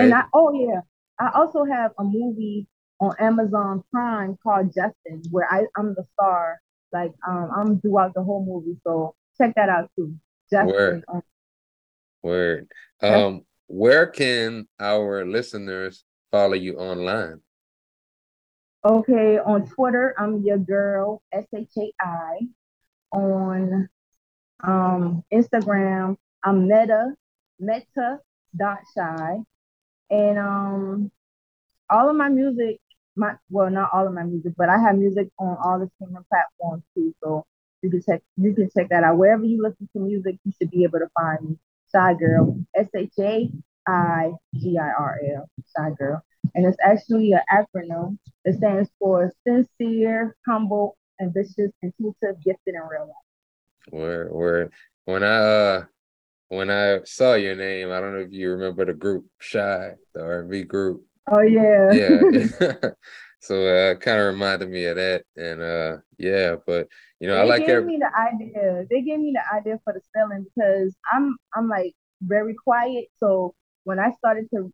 And 0.03 0.13
I 0.13 0.25
oh 0.34 0.53
yeah, 0.53 0.82
I 1.19 1.32
also 1.34 1.63
have 1.63 1.91
a 1.97 2.03
movie 2.03 2.67
on 2.99 3.15
Amazon 3.19 3.84
Prime 3.91 4.38
called 4.41 4.67
Justin, 4.67 5.21
where 5.32 5.47
I, 5.51 5.65
I'm 5.77 5.93
the 5.93 6.06
star. 6.13 6.62
Like 6.91 7.12
um, 7.27 7.49
I'm 7.56 7.82
throughout 7.82 8.13
the 8.13 8.23
whole 8.23 8.45
movie. 8.45 8.79
So 8.84 9.15
check 9.38 9.56
that 9.56 9.69
out 9.69 9.89
too. 9.95 10.15
Justin. 10.51 10.67
Word. 10.67 11.03
Word. 12.21 12.67
Um, 13.01 13.45
where 13.67 14.06
can 14.06 14.67
our 14.79 15.25
listeners 15.25 16.06
follow 16.32 16.53
you 16.53 16.77
online? 16.77 17.41
Okay, 18.86 19.39
on 19.39 19.65
Twitter, 19.65 20.13
I'm 20.17 20.43
your 20.43 20.58
girl, 20.58 21.21
S 21.32 21.45
H 21.56 21.69
A 21.77 21.93
I. 22.01 22.39
On 23.12 23.89
um, 24.63 25.23
Instagram, 25.34 26.17
I'm 26.43 26.67
meta, 26.67 27.13
meta 27.60 28.19
dot 28.56 28.79
shy. 28.95 29.38
And 30.10 30.38
um, 30.38 31.12
all 31.89 32.10
of 32.10 32.15
my 32.15 32.29
music, 32.29 32.79
my 33.15 33.36
well, 33.49 33.69
not 33.69 33.89
all 33.93 34.08
of 34.08 34.13
my 34.13 34.23
music, 34.23 34.54
but 34.58 34.69
I 34.69 34.80
have 34.80 34.97
music 34.97 35.30
on 35.39 35.58
all 35.63 35.80
the 35.80 35.89
streaming 35.95 36.23
platforms 36.30 36.84
too. 36.95 37.13
So 37.23 37.45
you 37.82 37.89
can 37.89 38.02
check 38.02 38.21
you 38.38 38.54
can 38.54 38.69
check 38.76 38.89
that 38.89 39.04
out. 39.04 39.17
Wherever 39.17 39.43
you 39.43 39.62
listen 39.62 39.89
to 39.93 39.99
music, 39.99 40.38
you 40.43 40.52
should 40.58 40.71
be 40.71 40.84
able 40.84 40.99
to 40.99 41.10
find 41.19 41.49
me. 41.49 41.58
Shai 41.93 42.15
Girl, 42.15 42.60
S 42.76 42.88
H 42.95 43.12
A 43.19 43.49
I 43.88 44.32
G 44.56 44.78
I 44.78 44.91
R 44.97 45.19
L, 45.36 45.49
Shai 45.76 45.91
Girl. 45.91 46.23
And 46.56 46.65
it's 46.65 46.78
actually 46.84 47.32
an 47.34 47.41
acronym. 47.52 48.17
It 48.45 48.58
stands 48.58 48.89
for 48.99 49.32
sincere, 49.47 50.36
humble, 50.47 50.97
ambitious, 51.21 51.71
intuitive, 51.82 52.43
gifted, 52.43 52.76
and 52.76 52.89
real 52.89 53.08
life. 53.08 53.91
Where 53.91 54.28
where 54.30 54.69
when 55.06 55.23
I 55.23 55.38
uh 55.38 55.84
when 56.49 56.69
I 56.69 57.04
saw 57.04 57.34
your 57.34 57.56
name, 57.56 57.91
I 57.91 57.99
don't 57.99 58.13
know 58.13 58.21
if 58.21 58.32
you 58.32 58.52
remember 58.52 58.86
the 58.86 58.93
group 58.93 59.26
Shy, 59.39 59.93
the 60.13 60.21
R&B 60.21 60.63
group. 60.63 61.04
Oh 61.27 61.41
yeah. 61.41 61.95
Yeah. 61.95 62.23
so 63.39 63.65
uh 63.67 63.95
kind 63.95 64.19
of 64.19 64.27
reminded 64.27 64.69
me 64.69 64.86
of 64.86 64.95
that. 64.97 65.23
And 65.38 65.62
uh 65.62 65.97
yeah, 66.17 66.55
but 66.65 66.88
you 67.19 67.27
know, 67.27 67.36
they 67.36 67.41
I 67.41 67.43
like 67.43 67.67
gave 67.67 67.67
every- 67.67 67.91
me 67.91 67.99
the 67.99 68.09
idea. 68.17 68.86
They 68.89 69.01
gave 69.01 69.19
me 69.19 69.33
the 69.33 69.55
idea 69.55 69.79
for 69.83 69.93
the 69.93 70.01
spelling 70.01 70.45
because 70.45 70.95
I'm 71.12 71.38
I'm 71.55 71.67
like 71.69 71.93
very 72.21 72.55
quiet. 72.55 73.07
So 73.17 73.55
when 73.83 73.99
I 73.99 74.12
started 74.12 74.47
to 74.53 74.71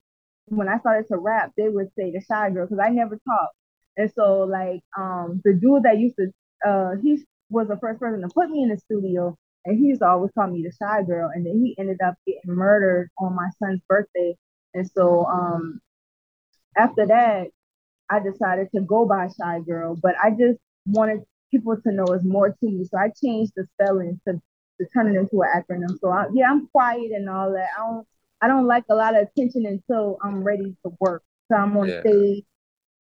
when 0.47 0.67
I 0.67 0.79
started 0.79 1.07
to 1.09 1.17
rap, 1.17 1.51
they 1.57 1.69
would 1.69 1.89
say 1.97 2.12
the 2.12 2.21
shy 2.21 2.49
girl 2.51 2.65
because 2.67 2.83
I 2.83 2.89
never 2.89 3.15
talked. 3.27 3.55
And 3.97 4.12
so 4.13 4.41
like 4.41 4.81
um 4.97 5.41
the 5.43 5.53
dude 5.53 5.83
that 5.83 5.97
used 5.99 6.17
to 6.17 6.31
uh 6.67 6.95
he 7.01 7.23
was 7.49 7.67
the 7.67 7.77
first 7.77 7.99
person 7.99 8.21
to 8.21 8.29
put 8.33 8.49
me 8.49 8.63
in 8.63 8.69
the 8.69 8.77
studio 8.77 9.35
and 9.65 9.77
he 9.77 9.85
used 9.88 10.01
to 10.01 10.07
always 10.07 10.31
call 10.38 10.47
me 10.47 10.63
the 10.63 10.71
shy 10.71 11.03
girl 11.03 11.29
and 11.33 11.45
then 11.45 11.59
he 11.63 11.75
ended 11.79 11.99
up 12.01 12.15
getting 12.27 12.41
murdered 12.55 13.09
on 13.19 13.35
my 13.35 13.49
son's 13.62 13.81
birthday. 13.88 14.35
And 14.73 14.89
so 14.91 15.25
um 15.25 15.81
after 16.77 17.05
that 17.08 17.47
I 18.10 18.19
decided 18.19 18.69
to 18.75 18.82
go 18.82 19.05
by 19.05 19.29
shy 19.39 19.60
girl, 19.62 19.95
but 20.01 20.15
I 20.23 20.32
just 20.32 20.60
wanted 20.86 21.23
people 21.51 21.77
to 21.77 21.91
know 21.91 22.05
it's 22.13 22.25
more 22.25 22.49
to 22.49 22.55
me. 22.69 22.86
So 22.86 22.97
I 22.97 23.12
changed 23.23 23.53
the 23.55 23.67
spelling 23.75 24.19
to, 24.27 24.34
to 24.36 24.88
turn 24.93 25.15
it 25.15 25.19
into 25.19 25.41
an 25.43 25.49
acronym. 25.55 25.97
So 26.01 26.10
I, 26.10 26.27
yeah, 26.34 26.49
I'm 26.51 26.67
quiet 26.67 27.12
and 27.12 27.29
all 27.29 27.51
that. 27.53 27.69
I 27.77 27.82
don't 27.82 28.08
I 28.41 28.47
don't 28.47 28.67
like 28.67 28.86
a 28.89 28.95
lot 28.95 29.15
of 29.15 29.27
attention 29.27 29.65
until 29.65 30.17
I'm 30.23 30.43
ready 30.43 30.75
to 30.86 30.93
work. 30.99 31.23
So 31.51 31.58
I'm 31.58 31.75
on 31.77 31.88
Yeah. 31.89 32.01
stage 32.05 32.45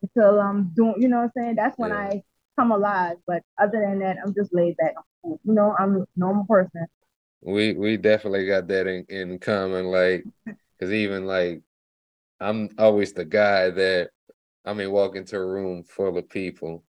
until 0.01 0.39
I'm 0.39 0.71
doing, 0.75 0.95
you 0.99 1.07
know 1.09 1.17
what 1.17 1.23
I'm 1.25 1.31
saying? 1.37 1.55
That's 1.55 1.77
when 1.77 1.91
Yeah. 1.91 1.97
I 1.97 2.23
come 2.59 2.71
alive. 2.71 3.17
But 3.27 3.43
other 3.59 3.79
than 3.81 3.99
that, 3.99 4.17
I'm 4.23 4.33
just 4.33 4.53
laid 4.53 4.77
back. 4.77 4.95
You 5.23 5.39
know, 5.45 5.75
I'm 5.79 5.97
a 6.01 6.05
normal 6.17 6.45
person. 6.45 6.87
we 7.41 7.73
we 7.73 7.97
definitely 7.97 8.45
got 8.45 8.67
that 8.67 8.87
in, 8.87 9.05
in 9.09 9.39
common 9.39 9.85
like 9.87 10.27
because 10.77 10.93
even 10.93 11.25
like 11.25 11.61
i'm 12.39 12.69
always 12.77 13.13
the 13.13 13.25
guy 13.25 13.69
that 13.69 14.09
i 14.65 14.73
may 14.73 14.87
walk 14.87 15.15
into 15.15 15.35
a 15.37 15.45
room 15.45 15.83
full 15.83 16.17
of 16.17 16.29
people. 16.29 16.83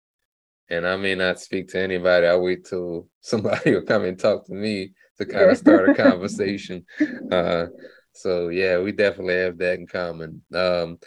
And 0.69 0.87
i 0.87 0.97
may 0.97 1.15
not 1.15 1.41
speak 1.41 1.69
to 1.69 1.81
anybody. 1.81 2.27
I 2.27 2.37
wait 2.37 2.65
till 2.65 3.09
somebody 3.21 3.75
will 3.75 3.83
come 3.83 4.05
and 4.05 4.19
talk 4.19 4.47
to 4.47 4.55
me 4.55 4.93
to 5.19 5.25
kind 5.25 5.51
of 5.51 5.59
start 5.59 5.91
a 5.91 5.95
conversation. 6.09 6.85
Uh 7.31 7.67
so 8.13 8.49
yeah 8.49 8.79
we 8.79 8.93
definitely 8.93 9.37
have 9.37 9.59
that 9.59 9.79
in 9.79 9.87
common. 9.87 10.43
Um 10.55 10.99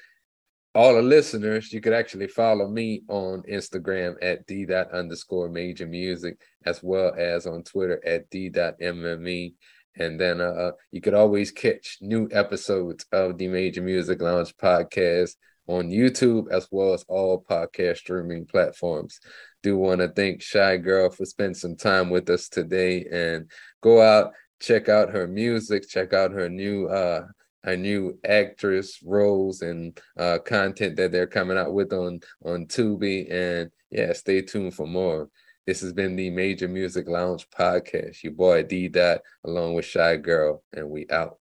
all 0.75 0.93
the 0.93 1.01
listeners, 1.01 1.73
you 1.73 1.81
could 1.81 1.93
actually 1.93 2.27
follow 2.27 2.67
me 2.67 3.01
on 3.09 3.41
Instagram 3.51 4.15
at 4.21 4.45
d 4.45 4.65
dot 4.65 4.91
underscore 4.91 5.49
major 5.49 5.87
music, 5.87 6.39
as 6.65 6.83
well 6.83 7.13
as 7.17 7.47
on 7.47 7.63
Twitter 7.63 7.99
at 8.05 8.29
d 8.29 8.49
dot 8.49 8.75
mme. 8.79 9.49
And 9.97 10.19
then 10.19 10.39
uh, 10.39 10.71
you 10.91 11.01
could 11.01 11.13
always 11.13 11.51
catch 11.51 11.97
new 12.01 12.29
episodes 12.31 13.05
of 13.11 13.37
the 13.37 13.47
Major 13.47 13.81
Music 13.81 14.21
Lounge 14.21 14.55
podcast 14.55 15.35
on 15.67 15.89
YouTube, 15.89 16.51
as 16.51 16.67
well 16.71 16.93
as 16.93 17.05
all 17.07 17.43
podcast 17.47 17.97
streaming 17.97 18.45
platforms. 18.45 19.19
Do 19.61 19.77
want 19.77 20.01
to 20.01 20.07
thank 20.07 20.41
Shai 20.41 20.77
Girl 20.77 21.09
for 21.09 21.25
spending 21.25 21.53
some 21.53 21.75
time 21.75 22.09
with 22.09 22.29
us 22.29 22.49
today, 22.49 23.05
and 23.11 23.49
go 23.81 24.01
out 24.01 24.33
check 24.59 24.89
out 24.89 25.09
her 25.09 25.27
music, 25.27 25.87
check 25.87 26.13
out 26.13 26.31
her 26.31 26.49
new 26.49 26.87
uh 26.87 27.25
her 27.63 27.75
new 27.75 28.17
actress 28.25 28.99
roles 29.03 29.61
and 29.61 29.99
uh 30.17 30.39
content 30.45 30.95
that 30.95 31.11
they're 31.11 31.27
coming 31.27 31.57
out 31.57 31.73
with 31.73 31.91
on 31.93 32.19
on 32.45 32.65
Tubi 32.65 33.31
and 33.31 33.69
yeah 33.89 34.13
stay 34.13 34.41
tuned 34.41 34.73
for 34.73 34.87
more 34.87 35.29
this 35.69 35.81
has 35.81 35.93
been 35.93 36.15
the 36.15 36.31
Major 36.31 36.67
Music 36.67 37.07
Lounge 37.07 37.47
podcast. 37.51 38.23
Your 38.23 38.33
boy 38.33 38.63
Dee 38.63 38.87
Dot 38.87 39.21
along 39.45 39.75
with 39.75 39.85
Shai 39.85 40.17
Girl 40.17 40.63
and 40.73 40.89
we 40.89 41.05
out 41.11 41.37